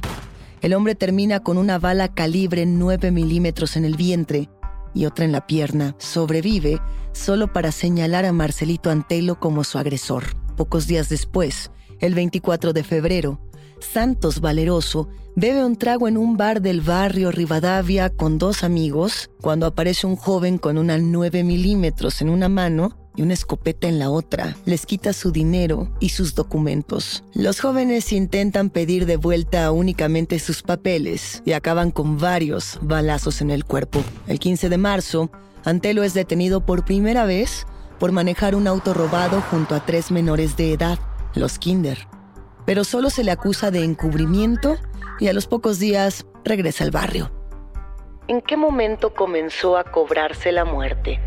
El 0.61 0.75
hombre 0.75 0.95
termina 0.95 1.41
con 1.41 1.57
una 1.57 1.79
bala 1.79 2.07
calibre 2.07 2.65
9 2.65 3.11
milímetros 3.11 3.75
en 3.75 3.83
el 3.83 3.97
vientre 3.97 4.49
y 4.93 5.03
otra 5.03 5.25
en 5.25 5.33
la 5.33 5.45
pierna. 5.45 5.95
Sobrevive 5.97 6.79
solo 7.11 7.51
para 7.51 7.73
señalar 7.73 8.23
a 8.23 8.31
Marcelito 8.31 8.89
Antelo 8.89 9.37
como 9.37 9.65
su 9.65 9.77
agresor. 9.77 10.23
Pocos 10.55 10.87
días 10.87 11.09
después, 11.09 11.71
el 11.99 12.15
24 12.15 12.73
de 12.73 12.83
febrero, 12.83 13.39
Santos 13.79 14.41
Valeroso 14.41 15.09
bebe 15.35 15.63
un 15.63 15.77
trago 15.77 16.07
en 16.07 16.17
un 16.17 16.37
bar 16.37 16.61
del 16.61 16.81
barrio 16.81 17.31
Rivadavia 17.31 18.09
con 18.09 18.37
dos 18.37 18.63
amigos 18.63 19.29
cuando 19.41 19.65
aparece 19.65 20.05
un 20.05 20.15
joven 20.15 20.57
con 20.57 20.77
una 20.77 20.97
9 20.97 21.43
milímetros 21.43 22.21
en 22.21 22.29
una 22.29 22.49
mano 22.49 22.97
y 23.15 23.21
una 23.21 23.33
escopeta 23.33 23.87
en 23.87 23.99
la 23.99 24.09
otra. 24.09 24.55
Les 24.65 24.85
quita 24.85 25.13
su 25.13 25.31
dinero 25.31 25.91
y 25.99 26.09
sus 26.09 26.35
documentos. 26.35 27.23
Los 27.33 27.59
jóvenes 27.59 28.11
intentan 28.11 28.69
pedir 28.69 29.05
de 29.05 29.17
vuelta 29.17 29.71
únicamente 29.71 30.39
sus 30.39 30.61
papeles 30.61 31.41
y 31.45 31.53
acaban 31.53 31.91
con 31.91 32.17
varios 32.17 32.79
balazos 32.81 33.41
en 33.41 33.51
el 33.51 33.65
cuerpo. 33.65 34.03
El 34.27 34.39
15 34.39 34.69
de 34.69 34.77
marzo, 34.77 35.31
Antelo 35.65 36.03
es 36.03 36.13
detenido 36.13 36.65
por 36.65 36.85
primera 36.85 37.25
vez 37.25 37.65
por 37.99 38.11
manejar 38.13 38.55
un 38.55 38.67
auto 38.67 38.93
robado 38.93 39.41
junto 39.41 39.75
a 39.75 39.85
tres 39.85 40.11
menores 40.11 40.55
de 40.55 40.73
edad 40.73 40.99
los 41.35 41.59
Kinder. 41.59 42.07
Pero 42.65 42.83
solo 42.83 43.09
se 43.09 43.23
le 43.23 43.31
acusa 43.31 43.71
de 43.71 43.83
encubrimiento 43.83 44.77
y 45.19 45.27
a 45.27 45.33
los 45.33 45.47
pocos 45.47 45.79
días 45.79 46.25
regresa 46.43 46.83
al 46.83 46.91
barrio. 46.91 47.31
¿En 48.27 48.41
qué 48.41 48.57
momento 48.57 49.13
comenzó 49.13 49.77
a 49.77 49.83
cobrarse 49.83 50.51
la 50.51 50.65
muerte? 50.65 51.19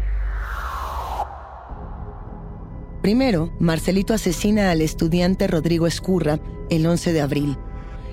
Primero, 3.02 3.52
Marcelito 3.58 4.14
asesina 4.14 4.70
al 4.70 4.80
estudiante 4.80 5.48
Rodrigo 5.48 5.88
Escurra 5.88 6.38
el 6.70 6.86
11 6.86 7.12
de 7.12 7.20
abril. 7.20 7.58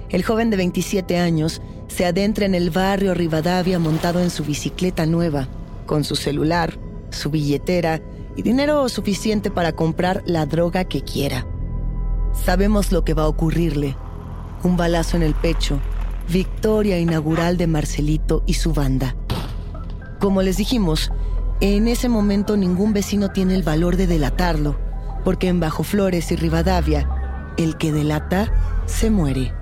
El 0.10 0.24
joven 0.24 0.50
de 0.50 0.58
27 0.58 1.20
años 1.20 1.62
se 1.88 2.06
adentra 2.06 2.46
en 2.46 2.56
el 2.56 2.72
barrio 2.72 3.14
Rivadavia 3.14 3.78
montado 3.78 4.20
en 4.20 4.32
su 4.32 4.44
bicicleta 4.44 5.06
nueva, 5.06 5.48
con 5.86 6.04
su 6.04 6.16
celular, 6.16 6.80
su 7.12 7.30
billetera 7.30 8.02
y 8.36 8.42
dinero 8.42 8.90
suficiente 8.90 9.52
para 9.52 9.74
comprar 9.74 10.24
la 10.26 10.48
droga 10.48 10.86
que 10.86 11.04
quiera. 11.04 11.46
Sabemos 12.34 12.92
lo 12.92 13.04
que 13.04 13.14
va 13.14 13.24
a 13.24 13.28
ocurrirle. 13.28 13.96
Un 14.64 14.78
balazo 14.78 15.18
en 15.18 15.24
el 15.24 15.36
pecho, 15.36 15.80
victoria 16.28 17.00
inaugural 17.00 17.58
de 17.58 17.68
Marcelito 17.68 18.44
y 18.46 18.54
su 18.54 18.74
banda. 18.74 19.16
Como 20.20 20.42
les 20.42 20.58
dijimos, 20.58 21.12
en 21.62 21.88
ese 21.88 22.10
momento 22.10 22.58
ningún 22.58 22.94
vecino 22.94 23.30
tiene 23.30 23.56
el 23.56 23.64
valor 23.64 23.98
de 23.98 24.08
delatarlo, 24.08 24.78
porque 25.24 25.48
en 25.48 25.60
Bajo 25.60 25.84
Flores 25.84 26.32
y 26.32 26.36
Rivadavia, 26.36 27.10
el 27.58 27.78
que 27.78 27.92
delata 27.92 28.52
se 28.86 29.10
muere. 29.10 29.54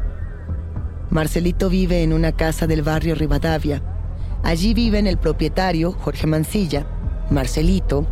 Marcelito 1.09 1.69
vive 1.69 2.03
en 2.03 2.13
una 2.13 2.33
casa 2.33 2.67
del 2.67 2.81
barrio 2.81 3.15
Rivadavia. 3.15 3.81
Allí 4.43 4.73
viven 4.73 5.07
el 5.07 5.17
propietario, 5.17 5.93
Jorge 5.93 6.27
Mancilla, 6.27 6.85
Marcelito 7.29 8.05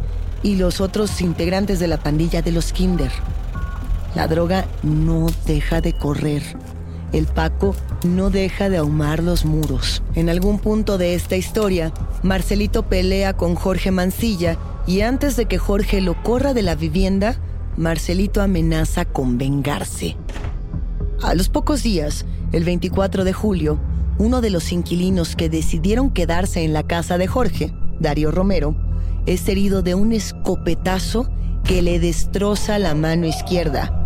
y 0.44 0.56
los 0.56 0.82
otros 0.82 1.22
integrantes 1.22 1.80
de 1.80 1.88
la 1.88 1.98
pandilla 1.98 2.42
de 2.42 2.52
los 2.52 2.74
Kinder. 2.74 3.12
La 4.16 4.28
droga 4.28 4.66
no 4.82 5.28
deja 5.46 5.82
de 5.82 5.94
correr. 5.94 6.42
El 7.12 7.28
Paco 7.28 7.76
no 8.04 8.30
deja 8.30 8.70
de 8.70 8.78
ahumar 8.78 9.22
los 9.22 9.46
muros. 9.46 10.04
En 10.16 10.30
algún 10.30 10.60
punto 10.60 10.98
de 10.98 11.16
esta 11.16 11.36
historia, 11.36 11.94
Marcelito 12.24 12.84
pelea 12.84 13.34
con 13.34 13.56
Jorge 13.56 13.92
Mancilla 13.92 14.58
y 14.88 15.02
antes 15.02 15.36
de 15.36 15.46
que 15.46 15.58
Jorge 15.58 16.00
lo 16.00 16.22
corra 16.24 16.54
de 16.54 16.62
la 16.62 16.76
vivienda, 16.76 17.36
Marcelito 17.78 18.42
amenaza 18.42 19.04
con 19.04 19.38
vengarse. 19.38 20.16
A 21.22 21.34
los 21.36 21.50
pocos 21.50 21.84
días, 21.84 22.26
el 22.54 22.64
24 22.64 23.26
de 23.26 23.34
julio, 23.34 23.80
uno 24.18 24.40
de 24.40 24.50
los 24.50 24.72
inquilinos 24.72 25.36
que 25.36 25.50
decidieron 25.50 26.10
quedarse 26.10 26.64
en 26.64 26.72
la 26.72 26.84
casa 26.84 27.18
de 27.18 27.28
Jorge, 27.28 27.74
Darío 28.00 28.32
Romero, 28.32 28.76
es 29.26 29.48
herido 29.50 29.82
de 29.82 29.96
un 29.96 30.14
escopetazo 30.14 31.30
que 31.66 31.82
le 31.82 32.00
destroza 32.00 32.80
la 32.80 32.96
mano 32.96 33.26
izquierda. 33.26 34.05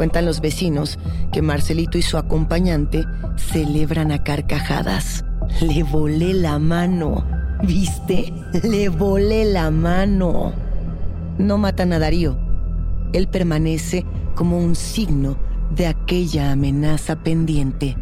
Cuentan 0.00 0.24
los 0.24 0.40
vecinos 0.40 0.98
que 1.30 1.42
Marcelito 1.42 1.98
y 1.98 2.02
su 2.02 2.16
acompañante 2.16 3.04
celebran 3.36 4.12
a 4.12 4.24
carcajadas. 4.24 5.26
Le 5.60 5.82
volé 5.82 6.32
la 6.32 6.58
mano. 6.58 7.22
¿Viste? 7.62 8.32
Le 8.62 8.88
volé 8.88 9.44
la 9.44 9.70
mano. 9.70 10.54
No 11.36 11.58
matan 11.58 11.92
a 11.92 11.98
Darío. 11.98 12.38
Él 13.12 13.28
permanece 13.28 14.06
como 14.34 14.56
un 14.56 14.74
signo 14.74 15.36
de 15.76 15.88
aquella 15.88 16.50
amenaza 16.52 17.16
pendiente. 17.16 17.94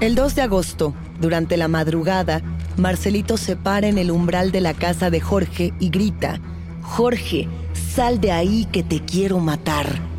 El 0.00 0.14
2 0.14 0.34
de 0.34 0.42
agosto, 0.42 0.94
durante 1.22 1.56
la 1.56 1.68
madrugada, 1.68 2.42
Marcelito 2.76 3.38
se 3.38 3.56
para 3.56 3.86
en 3.86 3.96
el 3.96 4.10
umbral 4.10 4.52
de 4.52 4.60
la 4.60 4.74
casa 4.74 5.08
de 5.08 5.22
Jorge 5.22 5.72
y 5.80 5.88
grita, 5.88 6.38
Jorge, 6.82 7.48
sal 7.72 8.20
de 8.20 8.32
ahí 8.32 8.66
que 8.70 8.82
te 8.82 9.00
quiero 9.00 9.38
matar. 9.38 10.17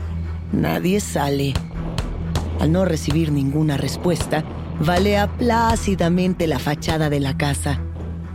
Nadie 0.51 0.99
sale. 0.99 1.53
Al 2.59 2.71
no 2.71 2.83
recibir 2.83 3.31
ninguna 3.31 3.77
respuesta, 3.77 4.43
valea 4.79 5.27
plácidamente 5.38 6.47
la 6.47 6.57
fachada 6.57 7.09
de 7.09 7.19
la 7.19 7.38
casa. 7.38 7.79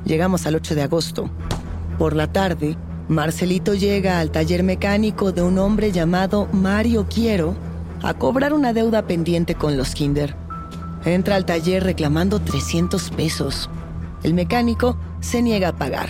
Llegamos 0.04 0.46
al 0.46 0.54
8 0.54 0.76
de 0.76 0.82
agosto. 0.82 1.28
Por 1.98 2.14
la 2.14 2.32
tarde, 2.32 2.76
Marcelito 3.08 3.74
llega 3.74 4.20
al 4.20 4.30
taller 4.30 4.62
mecánico 4.62 5.32
de 5.32 5.42
un 5.42 5.58
hombre 5.58 5.90
llamado 5.92 6.48
Mario 6.52 7.06
Quiero 7.12 7.54
a 8.02 8.14
cobrar 8.14 8.52
una 8.52 8.72
deuda 8.72 9.06
pendiente 9.06 9.54
con 9.56 9.76
los 9.76 9.94
Kinder. 9.94 10.36
Entra 11.04 11.36
al 11.36 11.44
taller 11.44 11.82
reclamando 11.82 12.38
300 12.38 13.10
pesos. 13.10 13.68
El 14.22 14.34
mecánico 14.34 14.96
se 15.20 15.42
niega 15.42 15.68
a 15.68 15.76
pagar. 15.76 16.08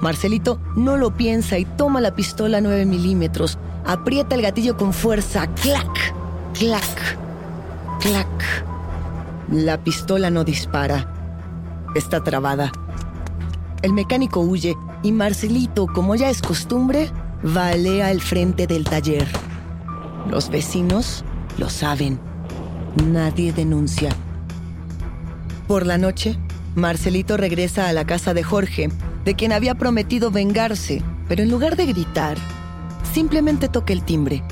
Marcelito 0.00 0.60
no 0.76 0.96
lo 0.96 1.14
piensa 1.14 1.58
y 1.58 1.64
toma 1.64 2.00
la 2.00 2.16
pistola 2.16 2.60
9 2.60 2.86
milímetros, 2.86 3.58
aprieta 3.84 4.34
el 4.34 4.42
gatillo 4.42 4.76
con 4.76 4.92
fuerza, 4.92 5.46
clac, 5.54 6.14
clac, 6.58 7.18
clac. 8.00 8.64
La 9.50 9.82
pistola 9.82 10.30
no 10.30 10.44
dispara. 10.44 11.12
Está 11.94 12.22
trabada. 12.22 12.72
El 13.82 13.92
mecánico 13.92 14.40
huye 14.40 14.76
y 15.02 15.12
Marcelito, 15.12 15.86
como 15.86 16.14
ya 16.14 16.30
es 16.30 16.40
costumbre, 16.40 17.10
valea 17.42 18.10
el 18.10 18.20
frente 18.20 18.66
del 18.66 18.84
taller. 18.84 19.26
Los 20.30 20.48
vecinos 20.48 21.24
lo 21.58 21.68
saben. 21.68 22.20
Nadie 23.04 23.52
denuncia. 23.52 24.10
Por 25.66 25.86
la 25.86 25.98
noche, 25.98 26.38
Marcelito 26.74 27.36
regresa 27.36 27.88
a 27.88 27.92
la 27.92 28.06
casa 28.06 28.34
de 28.34 28.42
Jorge, 28.42 28.90
de 29.24 29.34
quien 29.34 29.52
había 29.52 29.74
prometido 29.74 30.30
vengarse, 30.30 31.02
pero 31.28 31.42
en 31.42 31.50
lugar 31.50 31.76
de 31.76 31.86
gritar, 31.86 32.36
simplemente 33.12 33.68
toca 33.68 33.92
el 33.92 34.02
timbre. 34.02 34.42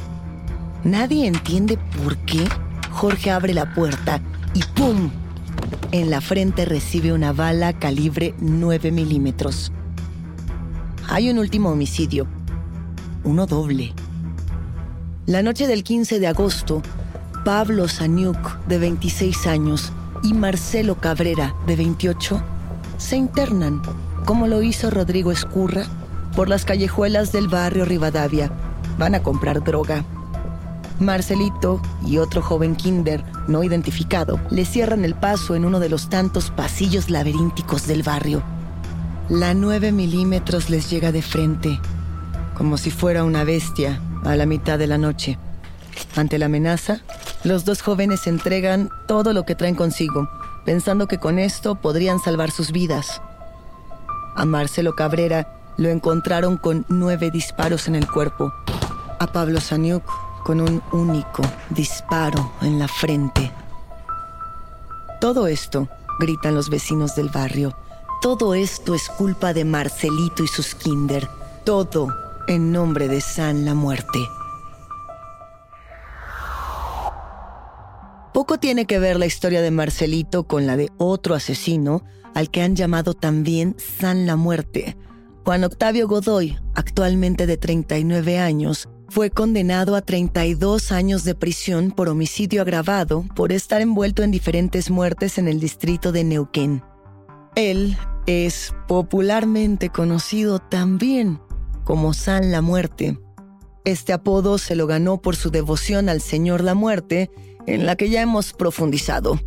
Nadie 0.84 1.26
entiende 1.26 1.78
por 2.02 2.16
qué 2.18 2.46
Jorge 2.90 3.30
abre 3.30 3.54
la 3.54 3.74
puerta 3.74 4.20
y 4.54 4.62
¡pum! 4.74 5.10
En 5.92 6.10
la 6.10 6.20
frente 6.20 6.64
recibe 6.64 7.12
una 7.12 7.32
bala 7.32 7.72
calibre 7.72 8.34
9 8.38 8.92
milímetros. 8.92 9.72
Hay 11.08 11.30
un 11.30 11.38
último 11.38 11.70
homicidio, 11.70 12.26
uno 13.24 13.46
doble. 13.46 13.92
La 15.26 15.42
noche 15.42 15.66
del 15.66 15.82
15 15.82 16.20
de 16.20 16.26
agosto, 16.26 16.82
Pablo 17.44 17.88
Saniuk, 17.88 18.64
de 18.66 18.78
26 18.78 19.46
años, 19.46 19.92
y 20.22 20.34
Marcelo 20.34 20.96
Cabrera, 20.96 21.54
de 21.66 21.76
28, 21.76 22.42
se 22.98 23.16
internan, 23.16 23.82
como 24.24 24.46
lo 24.46 24.62
hizo 24.62 24.90
Rodrigo 24.90 25.32
Escurra, 25.32 25.84
por 26.34 26.48
las 26.48 26.64
callejuelas 26.64 27.32
del 27.32 27.48
barrio 27.48 27.84
Rivadavia. 27.84 28.50
Van 28.98 29.14
a 29.14 29.22
comprar 29.22 29.62
droga. 29.62 30.04
Marcelito 30.98 31.80
y 32.06 32.18
otro 32.18 32.42
joven 32.42 32.76
kinder 32.76 33.24
no 33.48 33.64
identificado 33.64 34.38
le 34.50 34.64
cierran 34.64 35.04
el 35.04 35.14
paso 35.14 35.54
en 35.54 35.64
uno 35.64 35.80
de 35.80 35.88
los 35.88 36.10
tantos 36.10 36.50
pasillos 36.50 37.08
laberínticos 37.08 37.86
del 37.86 38.02
barrio. 38.02 38.42
La 39.30 39.54
9 39.54 39.92
milímetros 39.92 40.68
les 40.68 40.90
llega 40.90 41.12
de 41.12 41.22
frente, 41.22 41.80
como 42.54 42.76
si 42.76 42.90
fuera 42.90 43.24
una 43.24 43.44
bestia, 43.44 44.00
a 44.24 44.36
la 44.36 44.44
mitad 44.44 44.78
de 44.78 44.86
la 44.86 44.98
noche. 44.98 45.38
Ante 46.16 46.38
la 46.38 46.46
amenaza, 46.46 47.00
los 47.44 47.64
dos 47.64 47.80
jóvenes 47.80 48.26
entregan 48.26 48.90
todo 49.06 49.32
lo 49.32 49.44
que 49.44 49.54
traen 49.54 49.76
consigo, 49.76 50.28
pensando 50.66 51.06
que 51.06 51.18
con 51.18 51.38
esto 51.38 51.76
podrían 51.76 52.18
salvar 52.18 52.50
sus 52.50 52.72
vidas. 52.72 53.22
A 54.36 54.44
Marcelo 54.44 54.94
Cabrera 54.94 55.59
lo 55.76 55.88
encontraron 55.88 56.56
con 56.56 56.84
nueve 56.88 57.30
disparos 57.30 57.88
en 57.88 57.94
el 57.94 58.10
cuerpo. 58.10 58.52
A 59.18 59.26
Pablo 59.26 59.60
Saniuk 59.60 60.04
con 60.44 60.60
un 60.60 60.82
único 60.92 61.42
disparo 61.70 62.52
en 62.62 62.78
la 62.78 62.88
frente. 62.88 63.50
Todo 65.20 65.46
esto, 65.46 65.88
gritan 66.18 66.54
los 66.54 66.70
vecinos 66.70 67.14
del 67.14 67.28
barrio, 67.28 67.76
todo 68.20 68.52
esto 68.52 68.94
es 68.94 69.08
culpa 69.08 69.54
de 69.54 69.64
Marcelito 69.64 70.44
y 70.44 70.46
sus 70.46 70.74
kinder. 70.74 71.26
Todo 71.64 72.08
en 72.48 72.70
nombre 72.70 73.08
de 73.08 73.22
San 73.22 73.64
la 73.64 73.72
Muerte. 73.72 74.18
Poco 78.34 78.58
tiene 78.58 78.84
que 78.84 78.98
ver 78.98 79.18
la 79.18 79.24
historia 79.24 79.62
de 79.62 79.70
Marcelito 79.70 80.44
con 80.44 80.66
la 80.66 80.76
de 80.76 80.90
otro 80.98 81.34
asesino 81.34 82.02
al 82.34 82.50
que 82.50 82.60
han 82.60 82.76
llamado 82.76 83.14
también 83.14 83.74
San 83.78 84.26
la 84.26 84.36
Muerte. 84.36 84.98
Juan 85.44 85.64
Octavio 85.64 86.06
Godoy, 86.06 86.58
actualmente 86.74 87.46
de 87.46 87.56
39 87.56 88.38
años, 88.38 88.88
fue 89.08 89.30
condenado 89.30 89.96
a 89.96 90.02
32 90.02 90.92
años 90.92 91.24
de 91.24 91.34
prisión 91.34 91.90
por 91.90 92.08
homicidio 92.08 92.62
agravado 92.62 93.24
por 93.34 93.50
estar 93.50 93.80
envuelto 93.80 94.22
en 94.22 94.30
diferentes 94.30 94.90
muertes 94.90 95.38
en 95.38 95.48
el 95.48 95.58
distrito 95.58 96.12
de 96.12 96.24
Neuquén. 96.24 96.82
Él 97.56 97.96
es 98.26 98.72
popularmente 98.86 99.88
conocido 99.88 100.60
también 100.60 101.40
como 101.84 102.14
San 102.14 102.52
la 102.52 102.60
Muerte. 102.60 103.18
Este 103.84 104.12
apodo 104.12 104.58
se 104.58 104.76
lo 104.76 104.86
ganó 104.86 105.20
por 105.20 105.34
su 105.34 105.50
devoción 105.50 106.08
al 106.08 106.20
Señor 106.20 106.62
la 106.62 106.74
Muerte 106.74 107.30
en 107.66 107.86
la 107.86 107.96
que 107.96 108.10
ya 108.10 108.20
hemos 108.20 108.52
profundizado. 108.52 109.40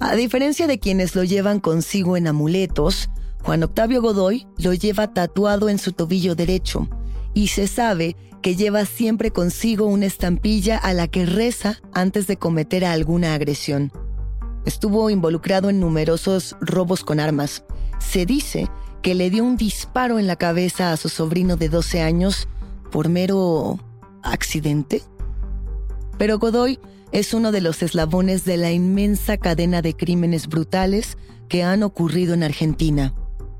A 0.00 0.14
diferencia 0.14 0.66
de 0.66 0.78
quienes 0.78 1.14
lo 1.14 1.24
llevan 1.24 1.60
consigo 1.60 2.16
en 2.16 2.28
amuletos, 2.28 3.10
Juan 3.44 3.62
Octavio 3.62 4.00
Godoy 4.00 4.46
lo 4.56 4.72
lleva 4.72 5.12
tatuado 5.12 5.68
en 5.68 5.78
su 5.78 5.92
tobillo 5.92 6.34
derecho 6.34 6.88
y 7.34 7.48
se 7.48 7.66
sabe 7.66 8.16
que 8.40 8.56
lleva 8.56 8.86
siempre 8.86 9.30
consigo 9.30 9.84
una 9.86 10.06
estampilla 10.06 10.78
a 10.78 10.94
la 10.94 11.08
que 11.08 11.26
reza 11.26 11.80
antes 11.92 12.26
de 12.26 12.38
cometer 12.38 12.86
alguna 12.86 13.34
agresión. 13.34 13.92
Estuvo 14.64 15.10
involucrado 15.10 15.68
en 15.68 15.78
numerosos 15.78 16.56
robos 16.60 17.04
con 17.04 17.20
armas. 17.20 17.64
Se 17.98 18.24
dice 18.24 18.70
que 19.02 19.14
le 19.14 19.28
dio 19.28 19.44
un 19.44 19.58
disparo 19.58 20.18
en 20.18 20.26
la 20.26 20.36
cabeza 20.36 20.92
a 20.92 20.96
su 20.96 21.10
sobrino 21.10 21.56
de 21.56 21.68
12 21.68 22.00
años 22.00 22.48
por 22.90 23.10
mero 23.10 23.78
accidente. 24.22 25.02
Pero 26.16 26.38
Godoy 26.38 26.78
es 27.12 27.34
uno 27.34 27.52
de 27.52 27.60
los 27.60 27.82
eslabones 27.82 28.46
de 28.46 28.56
la 28.56 28.72
inmensa 28.72 29.36
cadena 29.36 29.82
de 29.82 29.94
crímenes 29.94 30.48
brutales 30.48 31.18
que 31.48 31.62
han 31.62 31.82
ocurrido 31.82 32.32
en 32.32 32.42
Argentina. 32.42 33.14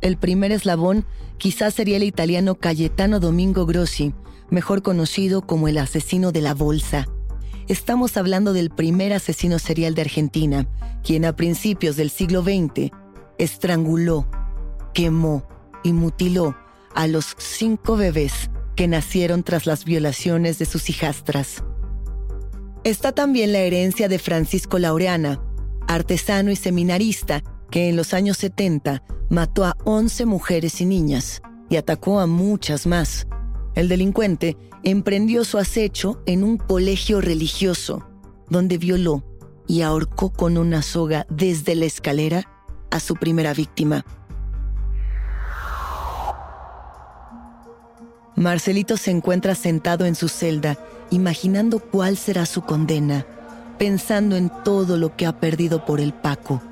El 0.05 0.19
primer 0.19 0.53
eslabón 0.53 1.07
quizás 1.39 1.73
sería 1.73 1.97
el 1.97 2.03
italiano 2.03 2.57
Cayetano 2.57 3.21
Domingo 3.21 3.65
Grossi, 3.65 4.13
mejor 4.51 4.83
conocido 4.83 5.41
como 5.41 5.67
el 5.67 5.79
asesino 5.79 6.31
de 6.31 6.43
la 6.43 6.53
bolsa. 6.53 7.09
Estamos 7.69 8.19
hablando 8.19 8.53
del 8.53 8.69
primer 8.69 9.15
asesino 9.15 9.59
serial 9.59 9.95
de 9.95 10.03
Argentina, 10.03 10.69
quien 11.03 11.25
a 11.25 11.35
principios 11.35 11.97
del 11.97 12.11
siglo 12.11 12.43
XX 12.43 12.91
estranguló, 13.39 14.29
quemó 14.93 15.49
y 15.83 15.95
mutiló 15.95 16.55
a 16.95 17.07
los 17.07 17.35
cinco 17.39 17.97
bebés 17.97 18.51
que 18.77 18.87
nacieron 18.87 19.43
tras 19.43 19.65
las 19.65 19.87
violaciones 19.87 20.59
de 20.59 20.67
sus 20.67 20.91
hijastras. 20.91 21.65
Está 22.85 23.13
también 23.13 23.55
la 23.55 23.61
herencia 23.61 24.09
de 24.09 24.19
Francisco 24.19 24.79
Laureana, 24.79 25.41
artesano 25.89 26.51
y 26.51 26.57
seminarista 26.57 27.43
que 27.75 27.89
en 27.89 27.97
los 27.97 28.15
años 28.15 28.37
70 28.37 29.03
mató 29.31 29.65
a 29.65 29.77
11 29.83 30.27
mujeres 30.27 30.81
y 30.81 30.87
niñas 30.87 31.43
y 31.69 31.75
atacó 31.75 32.21
a 32.21 32.29
muchas 32.29 32.87
más. 32.87 33.27
El 33.75 33.89
delincuente 33.89 34.57
emprendió 34.85 35.43
su 35.43 35.59
acecho 35.59 36.23
en 36.25 36.45
un 36.45 36.57
colegio 36.57 37.21
religioso, 37.21 38.09
donde 38.49 38.79
violó 38.79 39.25
y 39.67 39.81
ahorcó 39.81 40.33
con 40.33 40.57
una 40.57 40.83
soga 40.83 41.27
desde 41.29 41.75
la 41.75 41.87
escalera 41.87 42.49
a 42.93 43.01
su 43.01 43.17
primera 43.17 43.53
víctima. 43.53 44.07
Marcelito 48.37 48.97
se 48.97 49.11
encuentra 49.11 49.57
sentado 49.57 50.07
en 50.07 50.15
su 50.15 50.29
celda, 50.29 50.79
imaginando 51.11 51.81
cuál 51.81 52.17
será 52.19 52.47
su 52.47 52.63
condena, 52.63 53.27
pensando 53.81 54.37
en 54.37 54.49
todo 54.63 54.97
lo 54.97 55.17
que 55.17 55.27
ha 55.27 55.41
perdido 55.41 55.85
por 55.85 55.99
el 55.99 56.13
Paco, 56.13 56.63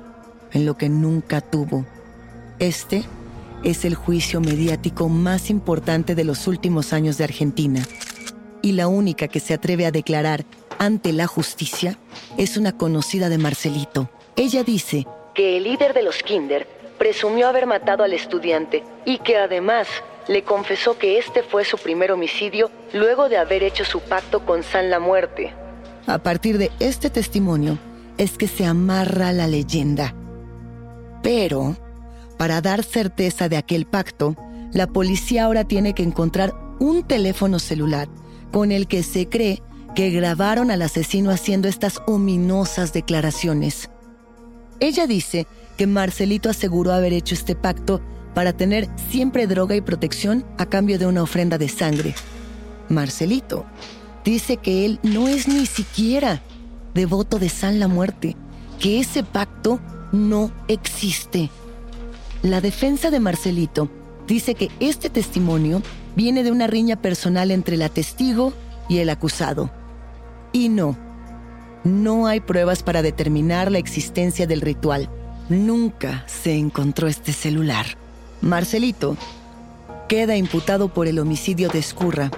en 0.53 0.65
lo 0.65 0.77
que 0.77 0.89
nunca 0.89 1.41
tuvo. 1.41 1.85
Este 2.59 3.03
es 3.63 3.85
el 3.85 3.95
juicio 3.95 4.39
mediático 4.41 5.09
más 5.09 5.49
importante 5.49 6.15
de 6.15 6.23
los 6.23 6.47
últimos 6.47 6.93
años 6.93 7.17
de 7.17 7.23
Argentina. 7.23 7.81
Y 8.61 8.73
la 8.73 8.87
única 8.87 9.27
que 9.27 9.39
se 9.39 9.53
atreve 9.53 9.85
a 9.85 9.91
declarar 9.91 10.45
ante 10.79 11.13
la 11.13 11.27
justicia 11.27 11.97
es 12.37 12.57
una 12.57 12.77
conocida 12.77 13.29
de 13.29 13.37
Marcelito. 13.37 14.09
Ella 14.35 14.63
dice 14.63 15.05
que 15.33 15.57
el 15.57 15.63
líder 15.63 15.93
de 15.93 16.03
los 16.03 16.23
Kinder 16.23 16.67
presumió 16.97 17.47
haber 17.47 17.65
matado 17.65 18.03
al 18.03 18.13
estudiante 18.13 18.83
y 19.05 19.17
que 19.19 19.37
además 19.37 19.87
le 20.27 20.43
confesó 20.43 20.97
que 20.97 21.17
este 21.17 21.43
fue 21.43 21.65
su 21.65 21.77
primer 21.77 22.11
homicidio 22.11 22.71
luego 22.93 23.29
de 23.29 23.37
haber 23.37 23.63
hecho 23.63 23.83
su 23.83 23.99
pacto 23.99 24.45
con 24.45 24.63
San 24.63 24.89
la 24.89 24.99
Muerte. 24.99 25.53
A 26.07 26.19
partir 26.19 26.57
de 26.57 26.71
este 26.79 27.09
testimonio 27.09 27.77
es 28.17 28.37
que 28.37 28.47
se 28.47 28.65
amarra 28.65 29.31
la 29.31 29.47
leyenda. 29.47 30.13
Pero, 31.23 31.75
para 32.37 32.61
dar 32.61 32.83
certeza 32.83 33.49
de 33.49 33.57
aquel 33.57 33.87
pacto, 33.87 34.35
la 34.71 34.85
policía 34.85 35.45
ahora 35.45 35.63
tiene 35.63 35.93
que 35.93 36.03
encontrar 36.03 36.53
un 36.79 37.03
teléfono 37.03 37.57
celular 37.57 38.07
con 38.51 38.71
el 38.71 38.87
que 38.87 39.01
se 39.01 39.27
cree 39.27 39.63
que 39.95 40.09
grabaron 40.09 40.69
al 40.69 40.81
asesino 40.81 41.31
haciendo 41.31 41.67
estas 41.67 42.01
ominosas 42.05 42.93
declaraciones. 42.93 43.89
Ella 44.79 45.07
dice 45.07 45.47
que 45.77 45.87
Marcelito 45.87 46.49
aseguró 46.49 46.91
haber 46.91 47.13
hecho 47.13 47.35
este 47.35 47.55
pacto 47.55 48.01
para 48.33 48.53
tener 48.53 48.89
siempre 49.09 49.47
droga 49.47 49.75
y 49.75 49.81
protección 49.81 50.45
a 50.57 50.65
cambio 50.65 50.97
de 50.99 51.05
una 51.05 51.23
ofrenda 51.23 51.57
de 51.57 51.69
sangre. 51.69 52.15
Marcelito 52.89 53.65
dice 54.25 54.57
que 54.57 54.85
él 54.85 54.99
no 55.03 55.27
es 55.27 55.47
ni 55.47 55.65
siquiera 55.65 56.41
devoto 56.93 57.39
de 57.39 57.49
San 57.49 57.79
la 57.79 57.87
Muerte, 57.87 58.35
que 58.79 58.99
ese 58.99 59.23
pacto 59.23 59.79
no 60.13 60.51
existe. 60.69 61.49
La 62.43 62.61
defensa 62.61 63.09
de 63.09 63.19
Marcelito 63.19 63.89
dice 64.27 64.55
que 64.55 64.69
este 64.79 65.09
testimonio 65.09 65.81
viene 66.15 66.43
de 66.43 66.51
una 66.51 66.67
riña 66.67 66.95
personal 66.95 67.51
entre 67.51 67.75
la 67.75 67.89
testigo 67.89 68.53
y 68.87 68.99
el 68.99 69.09
acusado. 69.09 69.71
Y 70.53 70.69
no, 70.69 70.95
no 71.83 72.27
hay 72.27 72.39
pruebas 72.39 72.83
para 72.83 73.01
determinar 73.01 73.71
la 73.71 73.79
existencia 73.79 74.45
del 74.47 74.61
ritual. 74.61 75.09
Nunca 75.49 76.23
se 76.27 76.55
encontró 76.55 77.07
este 77.07 77.33
celular. 77.33 77.85
Marcelito 78.39 79.17
queda 80.07 80.37
imputado 80.37 80.89
por 80.89 81.07
el 81.07 81.17
homicidio 81.17 81.69
de 81.69 81.79
Escurra. 81.79 82.29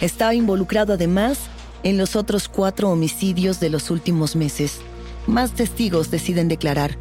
Estaba 0.00 0.34
involucrado 0.34 0.92
además 0.92 1.38
en 1.84 1.96
los 1.96 2.16
otros 2.16 2.48
cuatro 2.48 2.90
homicidios 2.90 3.60
de 3.60 3.70
los 3.70 3.90
últimos 3.90 4.36
meses. 4.36 4.80
Más 5.26 5.52
testigos 5.52 6.10
deciden 6.10 6.48
declarar. 6.48 6.98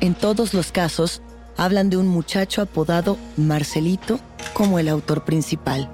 En 0.00 0.14
todos 0.14 0.54
los 0.54 0.72
casos, 0.72 1.22
hablan 1.56 1.90
de 1.90 1.96
un 1.96 2.08
muchacho 2.08 2.62
apodado 2.62 3.16
Marcelito 3.36 4.20
como 4.52 4.78
el 4.78 4.88
autor 4.88 5.24
principal. 5.24 5.90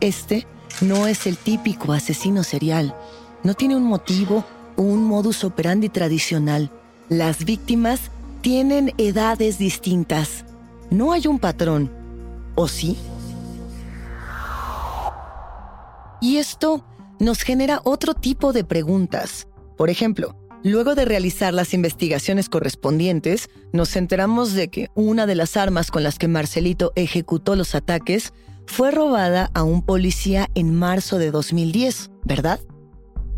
Este 0.00 0.46
no 0.80 1.06
es 1.06 1.26
el 1.26 1.36
típico 1.36 1.92
asesino 1.92 2.42
serial. 2.42 2.94
No 3.42 3.54
tiene 3.54 3.76
un 3.76 3.84
motivo 3.84 4.44
o 4.76 4.82
un 4.82 5.04
modus 5.04 5.44
operandi 5.44 5.88
tradicional. 5.88 6.70
Las 7.08 7.44
víctimas 7.44 8.10
tienen 8.40 8.92
edades 8.98 9.58
distintas. 9.58 10.44
No 10.90 11.12
hay 11.12 11.26
un 11.26 11.38
patrón. 11.38 11.90
¿O 12.54 12.68
sí? 12.68 12.98
Y 16.20 16.36
esto 16.36 16.84
nos 17.18 17.42
genera 17.42 17.80
otro 17.84 18.14
tipo 18.14 18.52
de 18.52 18.64
preguntas. 18.64 19.48
Por 19.76 19.90
ejemplo, 19.90 20.36
luego 20.62 20.94
de 20.94 21.04
realizar 21.04 21.52
las 21.54 21.74
investigaciones 21.74 22.48
correspondientes, 22.48 23.48
nos 23.72 23.96
enteramos 23.96 24.52
de 24.54 24.68
que 24.68 24.88
una 24.94 25.26
de 25.26 25.34
las 25.34 25.56
armas 25.56 25.90
con 25.90 26.02
las 26.02 26.18
que 26.18 26.28
Marcelito 26.28 26.92
ejecutó 26.94 27.56
los 27.56 27.74
ataques 27.74 28.32
fue 28.66 28.90
robada 28.90 29.50
a 29.54 29.62
un 29.64 29.82
policía 29.82 30.48
en 30.54 30.74
marzo 30.74 31.18
de 31.18 31.30
2010, 31.30 32.10
¿verdad? 32.24 32.60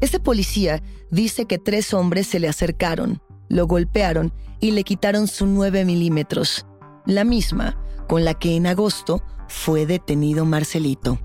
Ese 0.01 0.21
policía 0.21 0.83
dice 1.11 1.47
que 1.47 1.59
tres 1.59 1.95
hombres 1.95 2.27
se 2.27 2.41
le 2.41 2.49
acercaron, 2.49 3.23
lo 3.49 3.67
golpearon 3.67 4.33
y 4.61 4.73
le 4.73 4.85
quitaron 4.85 5.29
su 5.29 5.47
9 5.47 5.85
milímetros, 5.85 6.67
la 7.07 7.25
misma 7.25 7.79
con 8.09 8.25
la 8.25 8.35
que 8.35 8.57
en 8.57 8.67
agosto 8.67 9.23
fue 9.49 9.87
detenido 9.87 10.45
Marcelito. 10.45 11.19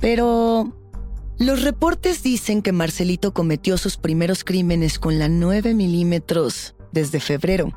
Pero 0.00 0.77
los 1.38 1.62
reportes 1.62 2.24
dicen 2.24 2.62
que 2.62 2.72
Marcelito 2.72 3.32
cometió 3.32 3.78
sus 3.78 3.96
primeros 3.96 4.42
crímenes 4.42 4.98
con 4.98 5.20
la 5.20 5.28
9 5.28 5.72
milímetros 5.72 6.74
desde 6.90 7.20
febrero. 7.20 7.72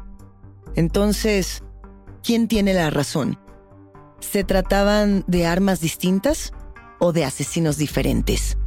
Entonces, 0.76 1.62
¿quién 2.24 2.47
tiene 2.47 2.74
la 2.74 2.89
razón? 2.89 3.38
¿Se 4.19 4.43
trataban 4.43 5.24
de 5.28 5.45
armas 5.45 5.80
distintas 5.80 6.54
o 7.00 7.13
de 7.13 7.24
asesinos 7.24 7.78
diferentes? 7.78 8.58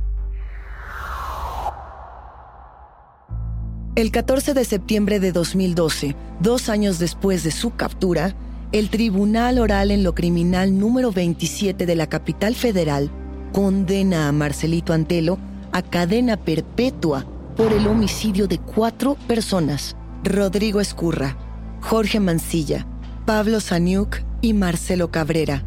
El 3.96 4.12
14 4.12 4.54
de 4.54 4.64
septiembre 4.64 5.18
de 5.18 5.32
2012, 5.32 6.14
dos 6.40 6.68
años 6.68 7.00
después 7.00 7.42
de 7.42 7.50
su 7.50 7.74
captura, 7.74 8.36
el 8.70 8.90
Tribunal 8.90 9.58
Oral 9.58 9.90
en 9.90 10.04
lo 10.04 10.14
Criminal 10.14 10.78
número 10.78 11.10
27 11.10 11.84
de 11.84 11.94
la 11.96 12.08
capital 12.08 12.54
federal 12.54 13.10
condena 13.54 14.26
a 14.26 14.32
Marcelito 14.32 14.92
Antelo 14.92 15.38
a 15.70 15.80
cadena 15.80 16.36
perpetua 16.36 17.24
por 17.56 17.72
el 17.72 17.86
homicidio 17.86 18.48
de 18.48 18.58
cuatro 18.58 19.14
personas, 19.28 19.96
Rodrigo 20.24 20.80
Escurra, 20.80 21.36
Jorge 21.80 22.18
Mancilla, 22.18 22.84
Pablo 23.26 23.60
Saniuk 23.60 24.16
y 24.40 24.54
Marcelo 24.54 25.12
Cabrera, 25.12 25.62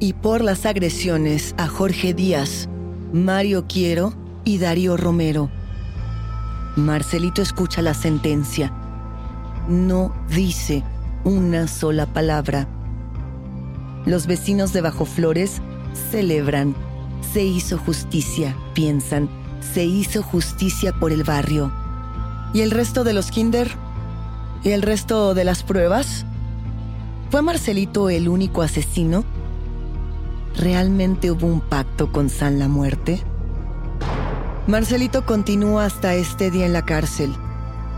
y 0.00 0.12
por 0.12 0.42
las 0.42 0.66
agresiones 0.66 1.54
a 1.56 1.66
Jorge 1.66 2.12
Díaz, 2.12 2.68
Mario 3.14 3.64
Quiero 3.66 4.12
y 4.44 4.58
Darío 4.58 4.98
Romero. 4.98 5.50
Marcelito 6.76 7.40
escucha 7.40 7.80
la 7.80 7.94
sentencia. 7.94 8.70
No 9.66 10.14
dice 10.28 10.84
una 11.24 11.68
sola 11.68 12.04
palabra. 12.04 12.68
Los 14.04 14.26
vecinos 14.26 14.74
de 14.74 14.82
Bajo 14.82 15.06
Flores 15.06 15.62
celebran. 16.10 16.89
Se 17.32 17.42
hizo 17.42 17.78
justicia, 17.78 18.56
piensan. 18.74 19.28
Se 19.60 19.84
hizo 19.84 20.22
justicia 20.22 20.92
por 20.92 21.12
el 21.12 21.24
barrio. 21.24 21.72
¿Y 22.52 22.62
el 22.62 22.70
resto 22.70 23.04
de 23.04 23.12
los 23.12 23.30
kinder? 23.30 23.70
¿Y 24.64 24.70
el 24.70 24.82
resto 24.82 25.34
de 25.34 25.44
las 25.44 25.62
pruebas? 25.62 26.26
¿Fue 27.30 27.42
Marcelito 27.42 28.10
el 28.10 28.28
único 28.28 28.62
asesino? 28.62 29.24
¿Realmente 30.56 31.30
hubo 31.30 31.46
un 31.46 31.60
pacto 31.60 32.10
con 32.10 32.28
San 32.28 32.58
la 32.58 32.68
Muerte? 32.68 33.22
Marcelito 34.66 35.24
continúa 35.24 35.84
hasta 35.84 36.14
este 36.14 36.50
día 36.50 36.66
en 36.66 36.72
la 36.72 36.84
cárcel, 36.84 37.32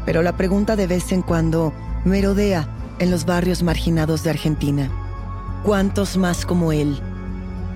pero 0.05 0.23
la 0.23 0.37
pregunta 0.37 0.77
de 0.77 0.87
vez 0.87 1.13
en 1.13 1.23
cuando 1.23 1.73
merodea 2.05 2.69
en 2.99 3.11
los 3.11 3.25
barrios 3.25 3.63
marginados 3.63 4.23
de 4.23 4.31
Argentina. 4.31 4.91
¿Cuántos 5.65 6.17
más 6.17 6.45
como 6.45 6.73
él? 6.73 7.01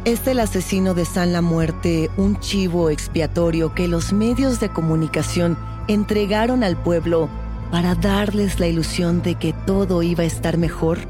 ¿Es 0.07 0.27
el 0.29 0.41
asesino 0.41 0.95
de 0.95 1.05
San 1.05 1.33
la 1.35 1.43
Muerte 1.43 2.11
un 2.17 2.39
chivo 2.39 2.89
expiatorio 2.91 3.75
que 3.75 3.89
los 3.89 4.13
medios 4.13 4.61
de 4.61 4.71
comunicación 4.71 5.59
entregaron 5.89 6.63
al 6.63 6.81
pueblo 6.81 7.29
para 7.73 7.97
darles 7.97 8.61
la 8.61 8.69
ilusión 8.69 9.21
de 9.21 9.35
que 9.35 9.53
todo 9.53 10.03
iba 10.03 10.23
a 10.23 10.27
estar 10.27 10.57
mejor? 10.57 11.01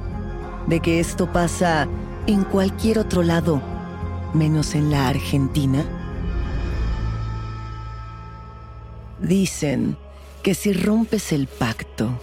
de 0.67 0.81
que 0.81 0.99
esto 0.99 1.33
pasa 1.33 1.87
en 2.27 2.45
cualquier 2.45 2.99
otro 2.99 3.23
lado, 3.23 3.63
menos 4.35 4.75
en 4.75 4.91
la 4.91 5.09
Argentina? 5.09 5.85
Dicen 9.21 9.97
que 10.43 10.55
si 10.55 10.73
rompes 10.73 11.33
el 11.33 11.47
pacto, 11.47 12.19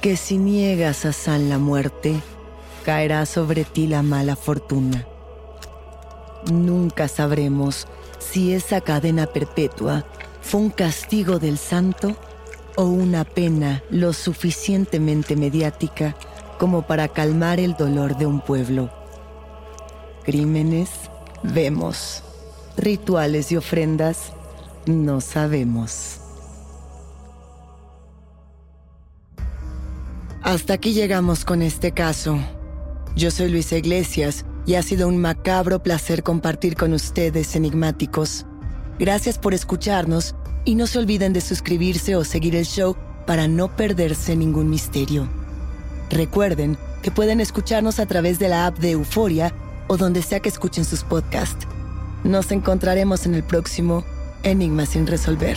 que 0.00 0.16
si 0.16 0.38
niegas 0.38 1.04
a 1.04 1.12
San 1.12 1.48
la 1.48 1.58
muerte, 1.58 2.20
caerá 2.84 3.26
sobre 3.26 3.64
ti 3.64 3.86
la 3.86 4.02
mala 4.02 4.36
fortuna. 4.36 5.06
Nunca 6.50 7.06
sabremos 7.08 7.86
si 8.18 8.52
esa 8.52 8.80
cadena 8.80 9.26
perpetua 9.26 10.04
fue 10.40 10.60
un 10.60 10.70
castigo 10.70 11.38
del 11.38 11.58
santo 11.58 12.16
o 12.76 12.84
una 12.84 13.24
pena 13.24 13.82
lo 13.90 14.12
suficientemente 14.12 15.36
mediática 15.36 16.16
como 16.58 16.82
para 16.82 17.08
calmar 17.08 17.60
el 17.60 17.74
dolor 17.74 18.16
de 18.16 18.26
un 18.26 18.40
pueblo. 18.40 18.90
Crímenes, 20.24 20.90
vemos. 21.42 22.22
Rituales 22.76 23.52
y 23.52 23.56
ofrendas, 23.56 24.32
no 24.86 25.20
sabemos. 25.20 26.18
Hasta 30.42 30.74
aquí 30.74 30.92
llegamos 30.92 31.44
con 31.44 31.62
este 31.62 31.92
caso. 31.92 32.38
Yo 33.14 33.30
soy 33.30 33.50
Luisa 33.50 33.76
Iglesias 33.76 34.44
y 34.66 34.74
ha 34.74 34.82
sido 34.82 35.08
un 35.08 35.18
macabro 35.18 35.82
placer 35.82 36.22
compartir 36.22 36.76
con 36.76 36.92
ustedes 36.92 37.56
enigmáticos. 37.56 38.46
Gracias 38.98 39.38
por 39.38 39.54
escucharnos 39.54 40.34
y 40.64 40.74
no 40.74 40.86
se 40.86 40.98
olviden 40.98 41.32
de 41.32 41.40
suscribirse 41.40 42.16
o 42.16 42.24
seguir 42.24 42.54
el 42.54 42.64
show 42.64 42.96
para 43.26 43.48
no 43.48 43.74
perderse 43.74 44.36
ningún 44.36 44.70
misterio. 44.70 45.28
Recuerden 46.10 46.76
que 47.02 47.10
pueden 47.10 47.40
escucharnos 47.40 47.98
a 47.98 48.06
través 48.06 48.38
de 48.38 48.48
la 48.48 48.66
app 48.66 48.78
de 48.78 48.92
Euforia 48.92 49.52
o 49.88 49.96
donde 49.96 50.22
sea 50.22 50.40
que 50.40 50.48
escuchen 50.48 50.84
sus 50.84 51.02
podcasts. 51.02 51.66
Nos 52.24 52.52
encontraremos 52.52 53.26
en 53.26 53.34
el 53.34 53.42
próximo 53.42 54.04
Enigma 54.44 54.86
sin 54.86 55.06
resolver. 55.06 55.56